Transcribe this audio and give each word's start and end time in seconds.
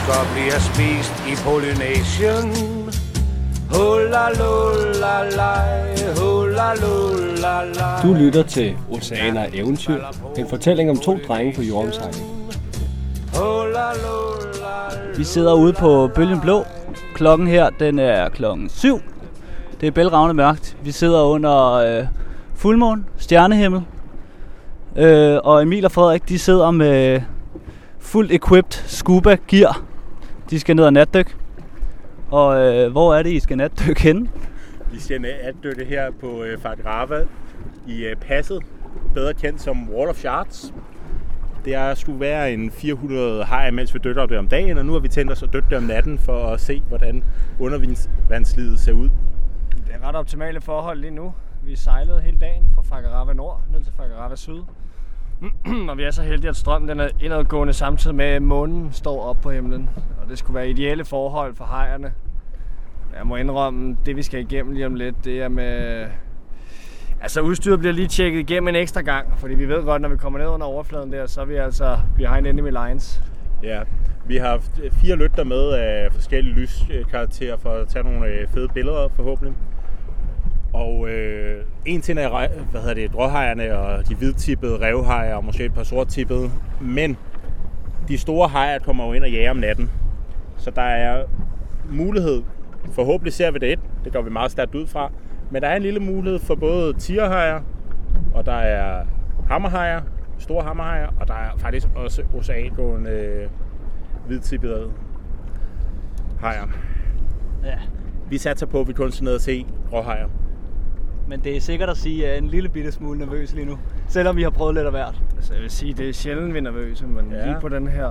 Mennesker 0.00 0.32
bliver 0.34 0.58
spist 0.58 1.14
i 1.28 1.34
Polynesien. 1.44 2.52
Hula 3.72 4.28
lula 4.40 5.36
lej, 5.36 5.96
hula 6.20 6.74
lula 6.74 7.64
lej. 7.74 8.02
Du 8.02 8.14
lytter 8.14 8.42
til 8.42 8.76
Oceaner 8.90 9.46
Eventyr, 9.54 10.04
en 10.38 10.48
fortælling 10.48 10.90
om 10.90 10.96
to 10.96 11.18
drenge 11.28 11.52
på 11.56 11.62
jordomsejling. 11.62 12.24
Vi 15.16 15.24
sidder 15.24 15.54
ude 15.54 15.72
på 15.72 16.10
Bølgen 16.14 16.40
Blå. 16.40 16.64
Klokken 17.14 17.46
her, 17.46 17.70
den 17.70 17.98
er 17.98 18.28
klokken 18.28 18.68
7. 18.68 19.00
Det 19.80 19.86
er 19.86 19.90
bælragende 19.90 20.34
mørkt. 20.34 20.76
Vi 20.82 20.92
sidder 20.92 21.22
under 21.22 21.72
øh, 21.72 22.06
fuldmåne, 22.54 23.04
stjernehimmel. 23.16 23.82
Øh, 24.96 25.38
og 25.44 25.62
Emil 25.62 25.84
og 25.84 25.92
Frederik, 25.92 26.28
de 26.28 26.38
sidder 26.38 26.70
med 26.70 27.20
fuldt 27.98 28.32
equipped 28.32 28.82
scuba 28.86 29.36
gear. 29.48 29.89
De 30.50 30.60
skal 30.60 30.76
ned 30.76 30.84
og 30.84 30.92
natdykke. 30.92 31.34
Og 32.30 32.60
øh, 32.60 32.92
hvor 32.92 33.14
er 33.14 33.22
det, 33.22 33.30
I 33.30 33.40
skal 33.40 33.56
natdykke 33.56 34.02
henne? 34.02 34.30
Vi 34.92 35.00
skal 35.00 35.20
natdykke 35.20 35.84
her 35.84 36.10
på 36.20 36.42
øh, 36.42 36.58
Fagrava 36.58 37.24
i 37.86 38.04
øh, 38.04 38.16
passet, 38.16 38.62
bedre 39.14 39.34
kendt 39.34 39.60
som 39.60 39.90
Wall 39.90 40.10
of 40.10 40.16
Shards. 40.16 40.74
Det 41.64 41.74
er, 41.74 41.94
skulle 41.94 42.20
være 42.20 42.52
en 42.52 42.70
400 42.70 43.44
hajer, 43.44 43.70
mens 43.70 43.94
vi 43.94 44.00
dykker 44.04 44.26
det 44.26 44.38
om 44.38 44.48
dagen, 44.48 44.78
og 44.78 44.86
nu 44.86 44.92
har 44.92 45.00
vi 45.00 45.08
tænkt 45.08 45.32
os 45.32 45.42
at 45.42 45.52
dykke 45.52 45.68
det 45.70 45.78
om 45.78 45.84
natten 45.84 46.18
for 46.18 46.46
at 46.46 46.60
se, 46.60 46.82
hvordan 46.88 47.24
undervandslivet 47.58 48.78
ser 48.80 48.92
ud. 48.92 49.08
Det 49.86 49.94
er 50.02 50.08
ret 50.08 50.16
optimale 50.16 50.60
forhold 50.60 51.00
lige 51.00 51.10
nu. 51.10 51.34
Vi 51.62 51.76
sejlede 51.76 52.20
hele 52.20 52.38
dagen 52.38 52.70
fra 52.74 52.82
Fagarava 52.82 53.32
Nord 53.32 53.62
ned 53.72 53.84
til 53.84 53.92
Fagarava 53.96 54.36
Syd. 54.36 54.62
og 55.90 55.98
vi 55.98 56.02
er 56.02 56.10
så 56.10 56.22
heldige, 56.22 56.48
at 56.48 56.56
strømmen 56.56 56.88
den 56.88 57.00
er 57.00 57.08
indadgående 57.20 57.72
samtidig 57.72 58.16
med, 58.16 58.24
at 58.24 58.42
månen 58.42 58.92
står 58.92 59.22
op 59.22 59.36
på 59.42 59.50
himlen. 59.50 59.90
Og 60.22 60.28
det 60.28 60.38
skulle 60.38 60.54
være 60.54 60.70
ideelle 60.70 61.04
forhold 61.04 61.54
for 61.54 61.64
hejerne. 61.64 62.12
Jeg 63.18 63.26
må 63.26 63.36
indrømme, 63.36 63.96
det 64.06 64.16
vi 64.16 64.22
skal 64.22 64.40
igennem 64.40 64.72
lige 64.72 64.86
om 64.86 64.94
lidt, 64.94 65.24
det 65.24 65.42
er 65.42 65.48
med... 65.48 66.06
Altså 67.22 67.40
udstyret 67.40 67.78
bliver 67.78 67.92
lige 67.92 68.08
tjekket 68.08 68.40
igennem 68.40 68.68
en 68.68 68.76
ekstra 68.76 69.00
gang, 69.00 69.38
fordi 69.38 69.54
vi 69.54 69.68
ved 69.68 69.84
godt, 69.84 70.02
når 70.02 70.08
vi 70.08 70.16
kommer 70.16 70.38
ned 70.38 70.48
under 70.48 70.66
overfladen 70.66 71.12
der, 71.12 71.26
så 71.26 71.40
er 71.40 71.44
vi 71.44 71.54
altså 71.54 71.98
behind 72.16 72.46
enemy 72.46 72.70
lines. 72.70 73.22
Ja, 73.62 73.82
vi 74.26 74.36
har 74.36 74.48
haft 74.48 74.80
øh, 74.82 74.90
fire 74.90 75.16
lygter 75.16 75.44
med 75.44 75.72
af 75.72 76.12
forskellige 76.12 76.54
lyskarakterer 76.54 77.56
for 77.56 77.70
at 77.70 77.88
tage 77.88 78.04
nogle 78.04 78.26
øh, 78.26 78.48
fede 78.48 78.68
billeder 78.68 79.08
forhåbentlig. 79.08 79.54
Og 80.72 81.08
øh, 81.08 81.64
en 81.86 82.00
ting 82.00 82.18
er 82.18 82.48
hvad 82.70 82.80
hedder 82.80 82.94
det, 82.94 83.12
dråhejerne 83.12 83.78
og 83.78 84.08
de 84.08 84.14
hvidtippede 84.14 84.78
revhajer 84.78 85.34
og 85.34 85.44
måske 85.44 85.64
et 85.64 85.74
par 85.74 85.82
sorttippede. 85.82 86.50
Men 86.80 87.16
de 88.08 88.18
store 88.18 88.48
hajer 88.48 88.78
kommer 88.78 89.06
jo 89.06 89.12
ind 89.12 89.24
og 89.24 89.30
jager 89.30 89.50
om 89.50 89.56
natten. 89.56 89.90
Så 90.56 90.70
der 90.70 90.82
er 90.82 91.24
mulighed, 91.90 92.42
forhåbentlig 92.92 93.32
ser 93.32 93.50
vi 93.50 93.58
det 93.58 93.72
et, 93.72 93.80
det 94.04 94.12
går 94.12 94.22
vi 94.22 94.30
meget 94.30 94.50
stærkt 94.50 94.74
ud 94.74 94.86
fra. 94.86 95.12
Men 95.50 95.62
der 95.62 95.68
er 95.68 95.76
en 95.76 95.82
lille 95.82 96.00
mulighed 96.00 96.38
for 96.38 96.54
både 96.54 96.92
tigerhajer, 96.92 97.60
og 98.34 98.46
der 98.46 98.52
er 98.52 99.04
hammerhajer, 99.48 100.00
store 100.38 100.64
hammerhajer, 100.64 101.08
og 101.20 101.28
der 101.28 101.34
er 101.34 101.50
faktisk 101.58 101.88
også 101.94 102.22
oceangående 102.34 103.10
øh, 103.10 103.48
hvidtippede 104.26 104.90
hajer. 106.40 106.66
Ja. 107.64 107.78
Vi 108.28 108.38
satser 108.38 108.66
på, 108.66 108.80
at 108.80 108.88
vi 108.88 108.92
kun 108.92 109.12
skal 109.12 109.24
ned 109.24 109.34
og 109.34 109.40
se 109.40 109.66
råhajer. 109.92 110.28
Men 111.30 111.40
det 111.44 111.56
er 111.56 111.60
sikkert 111.60 111.88
at 111.88 111.96
sige, 111.96 112.22
at 112.22 112.28
jeg 112.28 112.34
er 112.34 112.38
en 112.38 112.48
lille 112.48 112.68
bitte 112.68 112.92
smule 112.92 113.18
nervøs 113.18 113.54
lige 113.54 113.64
nu. 113.66 113.78
Selvom 114.08 114.36
vi 114.36 114.42
har 114.42 114.50
prøvet 114.50 114.74
lidt 114.74 114.84
af 114.86 114.92
hvert. 114.92 115.20
Altså 115.36 115.52
jeg 115.54 115.62
vil 115.62 115.70
sige, 115.70 115.94
det 115.94 116.08
er 116.08 116.12
sjældent, 116.12 116.52
vi 116.52 116.58
er 116.58 116.62
nervøse, 116.62 117.06
men 117.06 117.32
Ja. 117.32 117.46
lige 117.46 117.56
på 117.60 117.68
den 117.68 117.88
her. 117.88 118.10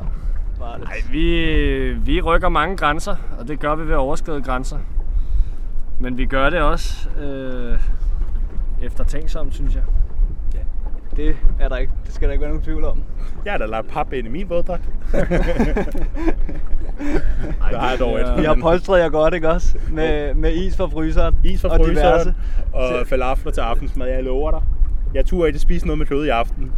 Nej, 0.59 0.95
vi, 1.12 1.94
vi 1.94 2.22
rykker 2.22 2.50
mange 2.50 2.78
grænser, 2.78 3.16
og 3.40 3.47
det 3.47 3.59
gør 3.59 3.75
vi 3.75 3.84
ved 3.84 3.92
at 3.94 3.97
overskride 3.97 4.42
grænser. 4.42 4.78
Men 6.00 6.17
vi 6.17 6.25
gør 6.25 6.50
det 6.50 6.62
også 6.62 7.09
øh, 7.09 7.79
eftertænksomt, 8.81 9.53
synes 9.53 9.75
jeg. 9.75 9.84
Det 11.19 11.38
er 11.59 11.69
der 11.69 11.78
ikke. 11.78 11.94
Det 12.06 12.13
skal 12.13 12.28
der 12.28 12.31
ikke 12.31 12.41
være 12.41 12.50
nogen 12.50 12.63
tvivl 12.63 12.84
om. 12.84 13.03
Jeg 13.46 13.53
har 13.53 13.57
da 13.57 13.66
lagt 13.66 13.88
pap 13.88 14.13
ind 14.13 14.28
i 14.28 14.30
min 14.30 14.50
våddragt. 14.50 14.84
det 17.69 17.78
har 17.80 17.90
jeg 17.90 18.00
dog 18.00 18.19
et. 18.19 18.41
I 18.41 18.44
har 18.46 18.57
polstret 18.62 19.00
jer 19.00 19.09
godt, 19.09 19.34
ikke 19.34 19.50
også? 19.50 19.78
Med, 19.91 20.34
med 20.34 20.53
is 20.53 20.78
fra 20.78 20.85
fryseren. 20.85 21.38
Is 21.44 21.62
fra 21.62 21.69
og 21.69 21.79
diverse. 21.79 22.35
fryseren 22.74 23.00
og 23.02 23.08
falafler 23.08 23.52
til 23.52 23.62
aftensmad, 23.62 24.08
jeg 24.08 24.24
lover 24.24 24.52
dig. 24.52 24.62
Jeg 25.13 25.25
turde 25.25 25.47
ikke 25.47 25.59
spise 25.59 25.85
noget 25.85 25.97
med 25.97 26.06
kød 26.06 26.25
i 26.25 26.29
aften. 26.29 26.72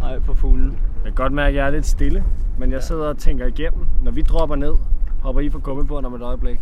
Nej, 0.00 0.20
for 0.20 0.34
fuglen. 0.34 0.70
Jeg 1.04 1.04
kan 1.04 1.14
godt 1.14 1.32
mærke, 1.32 1.48
at 1.48 1.54
jeg 1.54 1.66
er 1.66 1.70
lidt 1.70 1.86
stille, 1.86 2.24
men 2.58 2.72
jeg 2.72 2.82
sidder 2.82 3.08
og 3.08 3.18
tænker 3.18 3.46
igennem. 3.46 3.86
Når 4.02 4.10
vi 4.10 4.22
dropper 4.22 4.56
ned, 4.56 4.74
hopper 5.22 5.40
I 5.40 5.50
fra 5.50 5.58
gummibåden 5.58 6.04
om 6.04 6.14
et 6.14 6.22
øjeblik. 6.22 6.60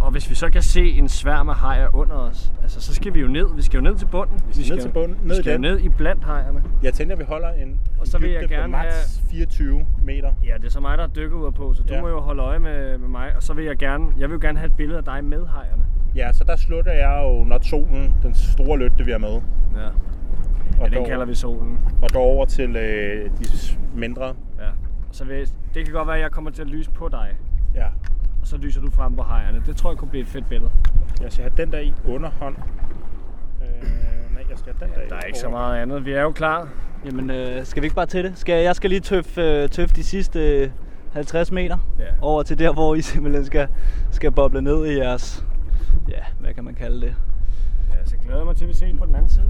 Og 0.00 0.10
hvis 0.10 0.30
vi 0.30 0.34
så 0.34 0.50
kan 0.50 0.62
se 0.62 0.90
en 0.90 1.08
sværm 1.08 1.48
af 1.48 1.54
hajer 1.54 1.94
under 1.96 2.14
os, 2.16 2.52
altså, 2.62 2.80
så 2.80 2.94
skal 2.94 3.14
vi 3.14 3.20
jo 3.20 3.28
ned. 3.28 3.46
Vi 3.56 3.62
skal 3.62 3.76
jo 3.78 3.82
ned 3.82 3.96
til 3.96 4.06
bunden. 4.06 4.40
Vi 4.48 4.52
skal 4.64 4.74
ned 4.74 4.82
til 4.82 4.92
bunden, 4.92 5.16
ned 5.22 5.34
vi 5.34 5.40
i 5.40 5.42
skal 5.42 5.52
jo 5.52 5.58
ned 5.58 5.78
i 5.80 5.88
blandt 5.88 6.24
hajerne. 6.24 6.62
Jeg 6.82 6.94
tænker, 6.94 7.14
at 7.14 7.18
vi 7.18 7.24
holder 7.24 7.48
en, 7.48 7.80
Og 8.00 8.06
så 8.06 8.16
en 8.16 8.22
vil 8.22 8.30
jeg 8.30 8.40
dybde 8.42 8.48
på 8.54 8.60
gerne 8.60 8.72
max 8.72 9.20
24 9.30 9.86
meter. 10.02 10.32
Ja, 10.44 10.54
det 10.56 10.64
er 10.66 10.70
så 10.70 10.80
mig, 10.80 10.98
der 10.98 11.06
dykker 11.06 11.36
ud 11.36 11.52
på, 11.52 11.74
så 11.74 11.82
du 11.82 11.94
Ja. 11.94 12.00
må 12.00 12.08
jo 12.08 12.20
holde 12.20 12.42
øje 12.42 12.58
med, 12.58 12.98
med 12.98 13.08
mig. 13.08 13.32
Og 13.36 13.42
så 13.42 13.54
vil 13.54 13.64
jeg 13.64 13.76
gerne, 13.76 14.06
jeg 14.18 14.28
vil 14.28 14.34
jo 14.34 14.40
gerne 14.42 14.58
have 14.58 14.66
et 14.66 14.76
billede 14.76 14.98
af 14.98 15.04
dig 15.04 15.24
med 15.24 15.46
hajerne. 15.46 15.82
Ja, 16.14 16.32
så 16.32 16.44
der 16.44 16.56
slutter 16.56 16.92
jeg 16.92 17.20
jo 17.24 17.44
når 17.44 17.58
solen, 17.62 18.14
den 18.22 18.34
store 18.34 18.78
lygte, 18.78 19.04
vi 19.04 19.10
har 19.10 19.18
med. 19.18 19.40
Ja. 19.76 19.86
Og, 20.80 20.90
Ja, 20.92 20.96
den 20.98 21.06
kalder 21.06 21.24
vi 21.24 21.34
solen. 21.34 21.78
og 22.02 22.08
går 22.12 22.20
over 22.20 22.44
til 22.44 22.76
øh, 22.76 23.30
de 23.38 23.44
mindre. 23.94 24.26
Ja. 24.58 24.68
Så 25.10 25.24
vil, 25.24 25.48
det 25.74 25.84
kan 25.84 25.94
godt 25.94 26.06
være, 26.06 26.16
at 26.16 26.22
jeg 26.22 26.30
kommer 26.30 26.50
til 26.50 26.62
at 26.62 26.68
lyse 26.68 26.90
på 26.90 27.08
dig. 27.08 27.28
Ja. 27.74 27.86
Så 28.48 28.56
lyser 28.56 28.80
du 28.80 28.90
frem 28.90 29.16
på 29.16 29.22
hajerne. 29.22 29.62
Det 29.66 29.76
tror 29.76 29.90
jeg 29.90 29.98
kunne 29.98 30.10
blive 30.10 30.22
et 30.22 30.28
fedt 30.28 30.48
billede. 30.48 30.70
Jeg 31.22 31.32
skal 31.32 31.42
have 31.42 31.52
den 31.56 31.72
der 31.72 31.78
i 31.78 31.92
underhånd. 32.06 32.56
Øh, 33.62 33.88
nej, 34.34 34.44
jeg 34.50 34.58
skal 34.58 34.74
have 34.78 34.88
den 34.88 34.96
der 34.96 35.02
i 35.06 35.08
Der 35.08 35.16
er 35.16 35.20
ikke 35.20 35.38
så 35.38 35.48
meget 35.48 35.82
andet. 35.82 36.04
Vi 36.04 36.12
er 36.12 36.22
jo 36.22 36.32
klar. 36.32 36.68
Jamen, 37.04 37.30
øh, 37.30 37.64
skal 37.64 37.82
vi 37.82 37.86
ikke 37.86 37.96
bare 37.96 38.06
til 38.06 38.24
det? 38.24 38.38
Skal, 38.38 38.62
jeg 38.64 38.76
skal 38.76 38.90
lige 38.90 39.00
tøffe, 39.00 39.42
øh, 39.42 39.68
tøffe 39.68 39.94
de 39.94 40.04
sidste 40.04 40.62
øh, 40.62 40.70
50 41.12 41.52
meter 41.52 41.78
Ja. 41.98 42.04
over 42.20 42.42
til 42.42 42.58
der, 42.58 42.72
hvor 42.72 42.94
I 42.94 43.00
simpelthen 43.02 43.44
skal, 43.44 43.68
skal 44.10 44.30
boble 44.32 44.62
ned 44.62 44.86
i 44.86 44.96
jeres... 44.98 45.44
Ja, 46.08 46.20
hvad 46.40 46.54
kan 46.54 46.64
man 46.64 46.74
kalde 46.74 47.00
det? 47.00 47.14
Ja, 47.90 48.04
så 48.04 48.16
glæder 48.16 48.36
jeg 48.38 48.46
mig 48.46 48.56
til, 48.56 48.64
at 48.64 48.68
vi 48.68 48.74
ses 48.74 48.94
på 48.98 49.06
den 49.06 49.14
anden 49.14 49.30
side. 49.30 49.46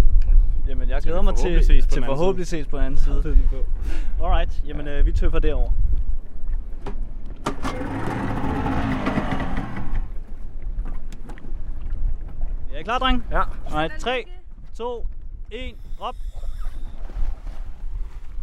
Jamen, 0.68 0.88
jeg 0.88 1.02
glæder 1.02 1.22
mig 1.22 1.34
til, 1.34 1.42
forhåbentlig 1.42 1.66
ses 1.66 1.86
på 1.86 1.90
til 1.94 2.04
forhåbentlig 2.04 2.46
ses 2.46 2.66
på 2.66 2.76
den 2.76 2.84
anden 2.84 3.00
side. 3.00 3.38
Alright, 4.24 4.62
jamen 4.66 4.88
øh, 4.88 5.06
vi 5.06 5.12
tøffer 5.12 5.38
derover. 5.38 5.70
Er 12.78 12.80
I 12.80 12.84
klar, 12.84 12.98
dreng? 12.98 13.24
Ja. 13.30 13.42
Alright, 13.70 14.00
3, 14.00 14.24
2, 14.76 15.06
1, 15.50 15.74
op. 16.00 16.14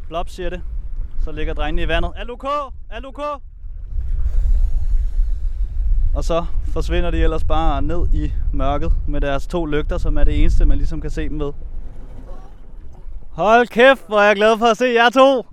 Blop 0.07 0.29
siger 0.29 0.49
det. 0.49 0.61
Så 1.23 1.31
ligger 1.31 1.53
drengene 1.53 1.81
i 1.81 1.87
vandet. 1.87 2.11
Er 2.15 2.23
du? 2.23 2.37
Er 2.89 2.99
du? 2.99 3.13
Og 6.15 6.23
så 6.23 6.45
forsvinder 6.73 7.11
de 7.11 7.23
ellers 7.23 7.43
bare 7.43 7.81
ned 7.81 8.07
i 8.13 8.31
mørket 8.53 8.93
med 9.07 9.21
deres 9.21 9.47
to 9.47 9.65
lygter, 9.65 9.97
som 9.97 10.17
er 10.17 10.23
det 10.23 10.41
eneste, 10.41 10.65
man 10.65 10.77
ligesom 10.77 11.01
kan 11.01 11.09
se 11.09 11.29
dem 11.29 11.39
ved. 11.39 11.53
Hold 13.31 13.67
kæft, 13.67 14.07
hvor 14.07 14.19
er 14.19 14.27
jeg 14.27 14.35
glad 14.35 14.57
for 14.57 14.65
at 14.65 14.77
se 14.77 14.85
jer 14.85 15.09
to. 15.09 15.45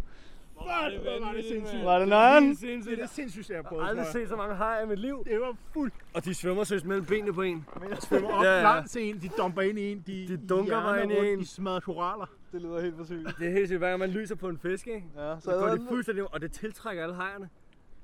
Hvor 0.63 1.27
var 1.27 1.33
det 1.33 1.45
sindssygt. 1.45 1.85
Var 1.85 1.99
det 1.99 2.09
nøgen? 2.09 2.55
Det 2.55 2.93
er 2.93 2.97
det 2.97 3.11
sindssygt, 3.11 3.49
jeg 3.51 3.57
har 3.57 3.63
Jeg 3.63 3.65
prøvet. 3.69 3.83
har 3.85 3.91
aldrig 3.91 4.05
jeg. 4.05 4.13
set 4.13 4.29
så 4.29 4.37
mange 4.37 4.55
hajer 4.55 4.83
i 4.85 4.87
mit 4.87 4.99
liv. 4.99 5.25
Det 5.25 5.41
var 5.41 5.57
fuldt. 5.73 5.95
Og 6.15 6.25
de 6.25 6.35
svømmer 6.35 6.65
søs 6.65 6.85
mellem 6.85 7.05
benene 7.07 7.33
på 7.33 7.43
en. 7.43 7.65
svømmer 8.01 8.31
op 8.33 8.45
Ja, 8.45 8.57
ja. 8.57 8.63
langs 8.63 8.97
en, 8.97 9.19
de 9.23 9.29
dumper 9.29 9.63
ind 9.63 9.79
i 9.79 9.93
en, 9.93 10.05
de, 10.07 10.27
De 10.29 10.47
dunker 10.49 10.81
mig 10.81 11.03
ind 11.03 11.13
i 11.13 11.33
en. 11.33 11.39
De 11.39 11.47
smadrer 11.47 11.81
koraller. 11.81 12.27
Det 12.53 12.63
lyder 12.63 12.81
helt 12.81 12.97
for 12.97 13.05
sygt. 13.05 13.29
Det 13.39 13.49
er 13.49 13.53
helt 13.53 13.69
sygt, 13.69 13.79
hver 13.79 13.89
gang 13.89 13.99
man 13.99 14.11
lyser 14.11 14.35
på 14.35 14.49
en 14.49 14.59
fisk, 14.59 14.87
ikke? 14.87 15.05
Ja, 15.17 15.35
Så 15.41 15.51
går 15.51 15.69
de 15.69 15.87
fuldstændig, 15.89 16.35
og 16.35 16.41
det 16.41 16.53
tiltrækker 16.53 17.03
alle 17.03 17.15
hajerne. 17.15 17.49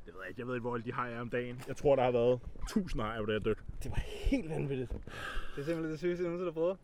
Jeg 0.07 0.15
ved 0.15 0.23
ikke, 0.29 0.41
jeg 0.41 0.47
ved 0.47 0.55
ikke, 0.55 0.61
hvor 0.63 0.75
alle 0.75 0.85
de 0.85 0.93
hajer 0.93 1.17
er 1.17 1.21
om 1.21 1.31
dagen. 1.31 1.63
Jeg 1.69 1.77
tror, 1.77 1.97
der 1.97 2.03
har 2.05 2.11
været 2.11 2.41
1000 2.63 3.03
hajer 3.03 3.21
på 3.21 3.27
det 3.27 3.35
her 3.35 3.41
dyk. 3.55 3.59
Det 3.83 3.91
var 3.91 4.01
helt 4.31 4.51
vanvittigt. 4.51 4.91
Det 4.91 4.99
er 5.61 5.65
simpelthen 5.65 5.91
det 5.91 5.99
sygeste, 5.99 6.23
jeg 6.25 6.31
nogensinde 6.33 6.53
har 6.53 6.61
prøvet. 6.61 6.77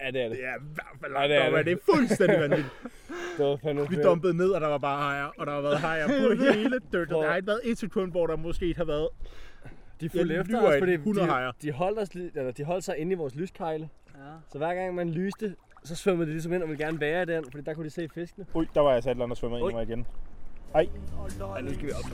Ja, 0.00 0.06
det 0.10 0.20
er 0.24 0.28
det. 0.28 0.36
Det 0.38 0.44
er 0.46 0.56
i 0.56 0.62
hvert 0.74 0.96
fald 1.00 1.12
Ja, 1.12 1.28
det 1.28 1.36
er 1.36 1.46
op, 1.48 1.56
det. 1.56 1.66
det 1.66 1.72
er 1.72 1.94
fuldstændig 1.94 2.40
vanvittigt. 2.40 2.68
Det 3.38 3.46
var 3.46 3.56
fandme 3.62 3.88
Vi 3.88 3.96
dumpede 4.02 4.36
ned, 4.36 4.50
og 4.50 4.60
der 4.60 4.66
var 4.68 4.78
bare 4.78 4.98
hajer, 5.02 5.30
og 5.38 5.46
der 5.46 5.52
har 5.52 5.60
været 5.60 5.78
hajer 5.78 6.06
på 6.06 6.42
hele 6.52 6.78
dykket. 6.92 7.08
Der 7.08 7.28
har 7.28 7.36
ikke 7.36 7.46
været 7.46 7.60
et 7.64 7.78
sekund, 7.78 8.10
hvor 8.10 8.26
der 8.26 8.36
måske 8.36 8.66
ikke 8.66 8.78
har 8.78 8.84
været 8.84 9.08
De 10.00 10.08
fulgte 10.08 10.34
efter 10.34 10.62
os, 10.62 10.74
fordi 10.78 10.92
100 10.92 11.26
de, 11.26 11.32
hajer. 11.32 11.52
de, 11.62 11.72
holdt 11.72 11.98
os, 11.98 12.08
eller 12.34 12.52
de 12.52 12.64
holdt 12.64 12.84
sig 12.84 12.96
inde 12.98 13.12
i 13.12 13.14
vores 13.14 13.34
lyskejle. 13.34 13.88
Ja. 14.14 14.20
Så 14.52 14.58
hver 14.58 14.74
gang 14.74 14.94
man 14.94 15.10
lyste, 15.10 15.54
så 15.84 15.96
svømmede 15.96 16.26
de 16.26 16.32
ligesom 16.32 16.52
ind 16.52 16.62
og 16.62 16.68
ville 16.68 16.84
gerne 16.84 17.00
være 17.00 17.22
i 17.22 17.26
den, 17.26 17.44
fordi 17.50 17.64
der 17.64 17.74
kunne 17.74 17.84
de 17.84 17.90
se 17.90 18.08
fiskene. 18.14 18.46
Ui, 18.54 18.66
der 18.74 18.80
var 18.80 18.92
jeg 18.92 19.02
sat 19.02 19.16
eller 19.16 19.34
svømmer 19.34 19.58
ind 19.58 19.70
i 19.70 19.74
mig 19.74 19.82
igen. 19.82 20.06
Ej, 20.74 20.80
Ej, 21.54 21.60
nu 21.62 21.74
skal 21.74 21.86
vi 21.86 21.92
op. 21.92 22.04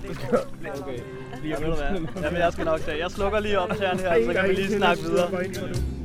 Okay. 0.83 0.99
Lige 1.43 1.55
ved 1.61 1.67
du 1.67 1.77
hvad? 1.77 2.23
Jamen, 2.23 2.41
jeg 2.41 2.53
skal 2.53 2.65
nok 2.65 2.81
tage. 2.81 2.99
Jeg 2.99 3.11
slukker 3.11 3.41
lige 3.41 3.59
op 3.59 3.71
til 3.71 3.81
her, 3.81 3.97
så 3.97 4.33
kan 4.35 4.49
vi 4.49 4.55
lige 4.55 4.69
snakke 4.69 5.03
videre. 5.03 6.04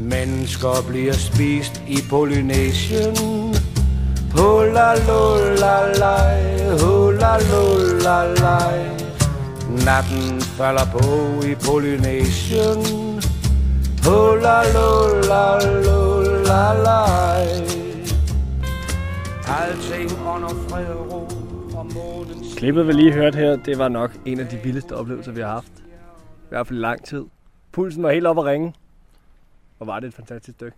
Mennesker 0.00 0.84
bliver 0.88 1.12
spist 1.12 1.82
i 1.88 1.98
Polynesien. 2.10 3.16
Hula 4.36 4.94
lula 5.08 5.92
lej, 5.98 6.40
hula 6.82 7.32
lula 7.50 8.34
lej 8.34 8.78
Natten 9.86 10.40
falder 10.40 10.86
på 10.92 11.06
i 11.46 11.54
Polynesien 11.54 12.80
Hula 14.04 14.58
lula 14.74 15.44
lula 15.84 16.62
lej 16.86 17.46
Alting 19.60 20.10
under 20.34 20.48
fred 20.68 20.86
og 20.86 21.12
ro 21.12 21.28
Klippet, 22.56 22.86
vi 22.86 22.92
lige 22.92 23.12
hørte 23.12 23.36
her, 23.36 23.56
det 23.56 23.78
var 23.78 23.88
nok 23.88 24.10
en 24.24 24.40
af 24.40 24.46
de 24.46 24.56
vildeste 24.64 24.96
oplevelser, 24.96 25.32
vi 25.32 25.40
har 25.40 25.48
haft. 25.48 25.72
I 25.78 26.48
hvert 26.48 26.66
fald 26.66 26.78
i 26.78 26.82
lang 26.82 27.04
tid. 27.04 27.24
Pulsen 27.72 28.02
var 28.02 28.10
helt 28.10 28.26
op 28.26 28.38
at 28.38 28.44
ringe. 28.44 28.74
Og 29.80 29.86
var 29.86 30.00
det 30.00 30.06
et 30.06 30.14
fantastisk 30.14 30.56
stykke. 30.56 30.76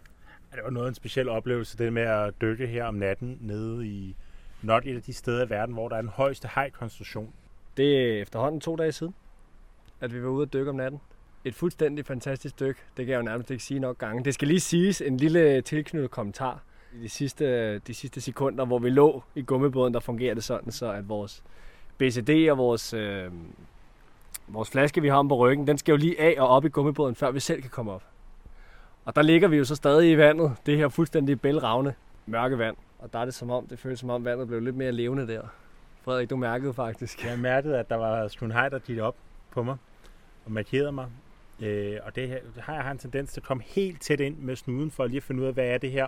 Ja, 0.52 0.56
Det 0.56 0.64
var 0.64 0.70
noget 0.70 0.86
af 0.86 0.90
en 0.90 0.94
speciel 0.94 1.28
oplevelse, 1.28 1.78
det 1.78 1.92
med 1.92 2.02
at 2.02 2.34
dykke 2.40 2.66
her 2.66 2.84
om 2.84 2.94
natten 2.94 3.38
nede 3.40 3.86
i 3.86 4.16
nok 4.62 4.86
et 4.86 4.96
af 4.96 5.02
de 5.02 5.12
steder 5.12 5.46
i 5.46 5.50
verden, 5.50 5.74
hvor 5.74 5.88
der 5.88 5.96
er 5.96 6.00
den 6.00 6.10
højeste 6.10 6.48
hajkoncentration. 6.48 7.32
Det 7.76 7.98
er 7.98 8.22
efterhånden 8.22 8.60
to 8.60 8.76
dage 8.76 8.92
siden, 8.92 9.14
at 10.00 10.14
vi 10.14 10.22
var 10.22 10.28
ude 10.28 10.42
at 10.42 10.52
dykke 10.52 10.70
om 10.70 10.76
natten. 10.76 11.00
Et 11.44 11.54
fuldstændig 11.54 12.06
fantastisk 12.06 12.54
stykke. 12.54 12.80
Det 12.96 13.06
kan 13.06 13.12
jeg 13.12 13.18
jo 13.18 13.22
nærmest 13.22 13.50
ikke 13.50 13.64
sige 13.64 13.80
nok 13.80 13.98
gange. 13.98 14.24
Det 14.24 14.34
skal 14.34 14.48
lige 14.48 14.60
siges 14.60 15.00
en 15.00 15.16
lille 15.16 15.62
tilknyttet 15.62 16.10
kommentar. 16.10 16.62
I 16.94 17.02
de 17.02 17.08
sidste, 17.08 17.78
de 17.78 17.94
sidste 17.94 18.20
sekunder, 18.20 18.64
hvor 18.64 18.78
vi 18.78 18.90
lå 18.90 19.22
i 19.34 19.42
gummibåden, 19.42 19.94
der 19.94 20.00
fungerer 20.00 20.34
det 20.34 20.44
sådan, 20.44 20.72
så 20.72 20.92
at 20.92 21.08
vores 21.08 21.42
BCD 21.98 22.30
og 22.50 22.58
vores, 22.58 22.94
øh, 22.94 23.30
vores 24.48 24.70
flaske, 24.70 25.02
vi 25.02 25.08
har 25.08 25.16
om 25.16 25.28
på 25.28 25.36
ryggen, 25.36 25.66
den 25.66 25.78
skal 25.78 25.92
jo 25.92 25.96
lige 25.96 26.20
af 26.20 26.40
og 26.40 26.48
op 26.48 26.64
i 26.64 26.68
gummibåden, 26.68 27.14
før 27.14 27.30
vi 27.30 27.40
selv 27.40 27.60
kan 27.60 27.70
komme 27.70 27.92
op. 27.92 28.02
Og 29.04 29.16
der 29.16 29.22
ligger 29.22 29.48
vi 29.48 29.56
jo 29.56 29.64
så 29.64 29.74
stadig 29.74 30.10
i 30.10 30.16
vandet, 30.16 30.52
det 30.66 30.76
her 30.76 30.88
fuldstændig 30.88 31.40
bælragende 31.40 31.94
mørke 32.26 32.58
vand. 32.58 32.76
Og 32.98 33.12
der 33.12 33.18
er 33.18 33.24
det 33.24 33.34
som 33.34 33.50
om, 33.50 33.66
det 33.66 33.78
føles 33.78 34.00
som 34.00 34.10
om 34.10 34.24
vandet 34.24 34.48
blev 34.48 34.60
lidt 34.60 34.76
mere 34.76 34.92
levende 34.92 35.26
der. 35.26 35.42
Frederik, 36.02 36.30
du 36.30 36.36
mærkede 36.36 36.74
faktisk. 36.74 37.24
Jeg 37.24 37.38
mærkede, 37.38 37.78
at 37.78 37.90
der 37.90 37.96
var 37.96 38.28
sgu 38.28 38.44
en 38.44 38.50
der 38.50 38.78
gik 38.78 38.98
op 38.98 39.16
på 39.50 39.62
mig 39.62 39.76
og 40.44 40.52
markerede 40.52 40.92
mig. 40.92 41.06
Øh, 41.60 41.96
og 42.02 42.16
det 42.16 42.28
her, 42.28 42.38
det 42.54 42.62
har 42.62 42.74
jeg 42.74 42.82
har 42.82 42.90
en 42.90 42.98
tendens 42.98 43.32
til 43.32 43.40
at 43.40 43.46
komme 43.46 43.62
helt 43.66 44.00
tæt 44.00 44.20
ind 44.20 44.36
med 44.38 44.56
snuden 44.56 44.90
for 44.90 45.06
lige 45.06 45.16
at 45.16 45.22
finde 45.22 45.42
ud 45.42 45.46
af, 45.46 45.52
hvad 45.52 45.66
er 45.66 45.78
det 45.78 45.90
her. 45.90 46.06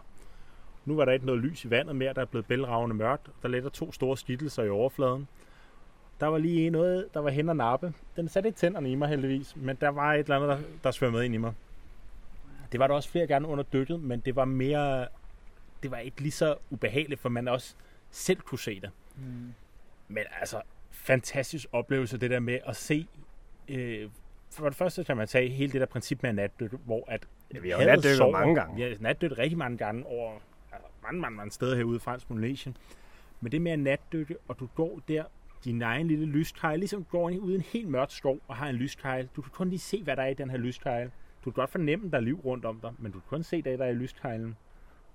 Nu 0.85 0.97
var 0.97 1.05
der 1.05 1.13
ikke 1.13 1.27
noget 1.27 1.41
lys 1.41 1.65
i 1.65 1.71
vandet 1.71 1.97
mere, 1.97 2.13
der 2.13 2.21
er 2.21 2.27
blevet 2.27 2.47
bælragende 2.47 2.97
mørkt. 2.97 3.31
Der 3.43 3.49
letter 3.49 3.71
to 3.71 3.93
store 3.93 4.17
skittelser 4.17 4.63
i 4.63 4.69
overfladen. 4.69 5.29
Der 6.21 6.27
var 6.27 6.39
lige 6.39 6.71
noget, 6.71 7.07
der 7.15 7.21
var 7.21 7.31
hen 7.31 7.49
og 7.49 7.57
nappe. 7.57 7.95
Den 8.17 8.29
satte 8.29 8.49
ikke 8.49 8.57
tænderne 8.57 8.91
i 8.91 8.95
mig 8.95 9.09
heldigvis, 9.09 9.57
men 9.57 9.77
der 9.81 9.89
var 9.89 10.13
et 10.13 10.19
eller 10.19 10.37
andet, 10.37 10.49
der, 10.49 10.59
der 10.85 10.91
svømmede 10.91 11.25
ind 11.25 11.35
i 11.35 11.39
mig. 11.39 11.53
Det 12.75 12.81
var 12.81 12.87
der 12.87 12.95
også 12.95 13.09
flere 13.09 13.27
gange 13.27 13.49
under 13.49 13.65
dykket, 13.65 14.01
men 14.01 14.21
det 14.21 14.37
var 14.37 14.45
mere, 14.45 15.09
det 15.83 15.91
var 15.91 15.99
ikke 15.99 16.21
lige 16.21 16.33
så 16.33 16.57
ubehageligt, 16.71 17.21
for 17.21 17.29
man 17.29 17.49
også 17.49 17.75
selv 18.11 18.41
kunne 18.41 18.59
se 18.59 18.81
det. 18.81 18.91
Mm. 19.17 19.55
Men 20.09 20.25
altså, 20.41 20.63
fantastisk 20.91 21.67
oplevelse, 21.73 22.19
det 22.19 22.31
der 22.31 22.41
med 22.41 22.59
at 22.67 22.77
se... 22.77 23.07
Øh, 23.69 24.11
for 24.51 24.69
det 24.69 24.77
første 24.77 25.05
kan 25.05 25.17
man 25.17 25.29
tage 25.29 25.49
hele 25.49 25.73
det 25.73 25.81
der 25.81 25.87
princip 25.87 26.23
med 26.23 26.33
natdykke, 26.33 26.77
hvor 26.77 27.05
at 27.09 27.29
Ja, 27.55 27.59
vi 27.59 27.71
har 27.71 27.79
jo 27.79 27.87
natdykket 27.87 28.17
sover. 28.17 28.33
mange 28.33 28.55
gange. 28.55 28.77
Vi 28.77 28.83
har 28.83 28.97
natdykket 29.01 29.39
rigtig 29.39 29.59
mange 29.59 29.79
gange 29.79 30.07
over 30.07 30.33
altså, 30.73 30.89
mange, 31.03 31.21
mange, 31.21 31.37
mange 31.37 31.51
steder 31.51 31.77
herude 31.77 31.97
i 31.97 32.01
Fransk 32.01 32.29
Polynesien. 32.29 32.77
Men 33.41 33.53
det 33.53 33.63
med 33.63 33.73
at 33.73 33.79
natdykke, 33.79 34.37
og 34.49 34.59
du 34.61 34.67
går 34.75 35.01
der, 35.09 35.25
din 35.65 35.83
egen 35.83 36.09
lille 36.09 36.27
lyskejl, 36.27 36.79
ligesom 36.79 37.05
du 37.05 37.11
går 37.11 37.31
ind 37.31 37.41
ude 37.41 37.53
i 37.53 37.57
en 37.57 37.65
helt 37.73 37.89
mørk 37.89 38.11
skov 38.11 38.39
og 38.49 38.57
har 38.57 38.69
en 38.69 38.77
lyskejl. 38.77 39.29
Du 39.37 39.43
kan 39.43 39.51
kun 39.51 39.69
lige 39.69 39.79
se, 39.79 40.03
hvad 40.03 40.17
der 40.17 40.23
er 40.23 40.29
i 40.29 40.35
den 40.35 40.51
her 40.51 40.59
lyskejl. 40.59 41.11
Du 41.45 41.51
kan 41.51 41.61
godt 41.61 41.71
fornemme, 41.71 42.11
der 42.11 42.17
er 42.17 42.21
liv 42.21 42.41
rundt 42.45 42.65
om 42.65 42.81
dig, 42.81 42.93
men 42.99 43.13
du 43.13 43.19
kan 43.19 43.29
kun 43.29 43.43
se 43.43 43.63
det, 43.63 43.79
der 43.79 43.85
er 43.85 43.91
i 43.91 43.95
lyskejlen. 43.95 44.57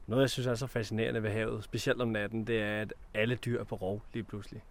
Noget, 0.07 0.21
jeg 0.21 0.29
synes 0.29 0.47
er 0.47 0.55
så 0.55 0.67
fascinerende 0.67 1.23
ved 1.23 1.29
havet, 1.29 1.63
specielt 1.63 2.01
om 2.01 2.07
natten, 2.07 2.47
det 2.47 2.61
er, 2.61 2.81
at 2.81 2.93
alle 3.13 3.35
dyr 3.35 3.59
er 3.59 3.63
på 3.63 3.75
rov 3.75 4.01
lige 4.13 4.23
pludselig. 4.23 4.63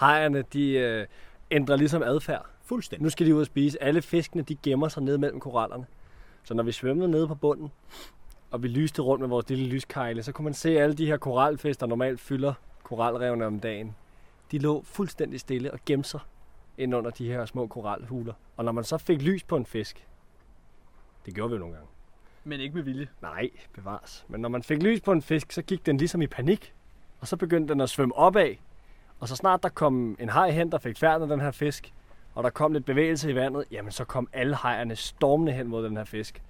Hejerne, 0.00 0.42
de 0.52 0.70
øh, 0.70 1.06
ændrer 1.50 1.76
ligesom 1.76 2.02
adfærd. 2.02 2.46
Fuldstændig. 2.62 3.02
Nu 3.02 3.10
skal 3.10 3.26
de 3.26 3.34
ud 3.34 3.40
og 3.40 3.46
spise. 3.46 3.82
Alle 3.82 4.02
fiskene, 4.02 4.42
de 4.42 4.54
gemmer 4.54 4.88
sig 4.88 5.02
ned 5.02 5.18
mellem 5.18 5.40
korallerne. 5.40 5.86
Så 6.44 6.54
når 6.54 6.62
vi 6.62 6.72
svømmede 6.72 7.10
nede 7.10 7.28
på 7.28 7.34
bunden, 7.34 7.72
og 8.50 8.62
vi 8.62 8.68
lyste 8.68 9.02
rundt 9.02 9.20
med 9.20 9.28
vores 9.28 9.48
lille 9.48 9.66
lyskejle, 9.66 10.22
så 10.22 10.32
kunne 10.32 10.44
man 10.44 10.54
se 10.54 10.78
alle 10.78 10.94
de 10.94 11.06
her 11.06 11.16
koralfisk, 11.16 11.80
der 11.80 11.86
normalt 11.86 12.20
fylder 12.20 12.54
koralrevne 12.82 13.46
om 13.46 13.60
dagen. 13.60 13.96
De 14.50 14.58
lå 14.58 14.82
fuldstændig 14.82 15.40
stille 15.40 15.72
og 15.72 15.78
gemte 15.86 16.08
sig 16.08 16.20
ind 16.78 16.94
under 16.94 17.10
de 17.10 17.28
her 17.28 17.44
små 17.44 17.66
koralhuler. 17.66 18.32
Og 18.56 18.64
når 18.64 18.72
man 18.72 18.84
så 18.84 18.98
fik 18.98 19.22
lys 19.22 19.42
på 19.42 19.56
en 19.56 19.66
fisk, 19.66 20.06
det 21.26 21.34
gjorde 21.34 21.50
vi 21.50 21.54
jo 21.54 21.58
nogle 21.58 21.74
gange. 21.74 21.88
Men 22.44 22.60
ikke 22.60 22.74
med 22.74 22.82
vilje. 22.82 23.08
Nej, 23.22 23.50
bevares. 23.74 24.24
Men 24.28 24.40
når 24.40 24.48
man 24.48 24.62
fik 24.62 24.82
lys 24.82 25.00
på 25.00 25.12
en 25.12 25.22
fisk, 25.22 25.52
så 25.52 25.62
gik 25.62 25.86
den 25.86 25.96
ligesom 25.96 26.22
i 26.22 26.26
panik. 26.26 26.74
Og 27.20 27.28
så 27.28 27.36
begyndte 27.36 27.72
den 27.72 27.80
at 27.80 27.90
svømme 27.90 28.16
opad. 28.16 28.54
Og 29.20 29.28
så 29.28 29.36
snart 29.36 29.62
der 29.62 29.68
kom 29.68 30.16
en 30.20 30.28
haj 30.28 30.50
hen, 30.50 30.72
der 30.72 30.78
fik 30.78 30.98
færd 30.98 31.22
af 31.22 31.28
den 31.28 31.40
her 31.40 31.50
fisk, 31.50 31.92
og 32.34 32.44
der 32.44 32.50
kom 32.50 32.72
lidt 32.72 32.84
bevægelse 32.84 33.30
i 33.30 33.34
vandet, 33.34 33.64
jamen 33.70 33.92
så 33.92 34.04
kom 34.04 34.28
alle 34.32 34.54
hajerne 34.54 34.96
stormende 34.96 35.52
hen 35.52 35.66
mod 35.66 35.84
den 35.84 35.96
her 35.96 36.04
fisk. 36.04 36.42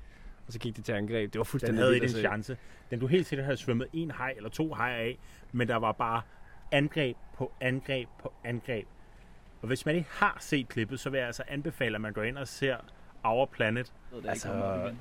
Og 0.47 0.53
så 0.53 0.59
gik 0.59 0.77
de 0.77 0.83
til 0.83 0.93
angreb. 0.93 1.33
Det 1.33 1.39
var 1.39 1.45
Den 1.45 1.51
fuldstændig 1.51 1.79
havde 1.81 1.93
vildt 1.93 2.05
ikke 2.05 2.19
en 2.19 2.23
chance. 2.23 2.57
Den 2.91 3.01
du 3.01 3.07
helt 3.07 3.27
sikkert 3.27 3.45
havde 3.45 3.57
svømmet 3.57 3.89
en 3.93 4.11
haj 4.11 4.35
eller 4.37 4.51
to 4.51 4.75
hajer 4.75 4.97
af, 4.97 5.19
men 5.53 5.69
der 5.69 5.77
var 5.77 5.93
bare 5.93 6.23
angreb 6.73 7.17
på 7.37 7.53
angreb 7.61 8.09
på 8.23 8.33
angreb. 8.45 8.87
Og 9.63 9.69
hvis 9.69 9.87
man 9.87 9.95
ikke 9.95 10.09
har 10.11 10.37
set 10.41 10.69
klippet, 10.69 11.01
så 11.01 11.11
vil 11.11 11.19
jeg 11.19 11.27
altså 11.27 11.43
anbefale, 11.49 11.95
at 11.95 12.01
man 12.01 12.13
går 12.13 12.23
ind 12.23 12.39
og 12.39 12.49
ser 12.49 12.77
Our 13.25 13.47
Planet. 13.47 13.93
Altså, 14.25 14.49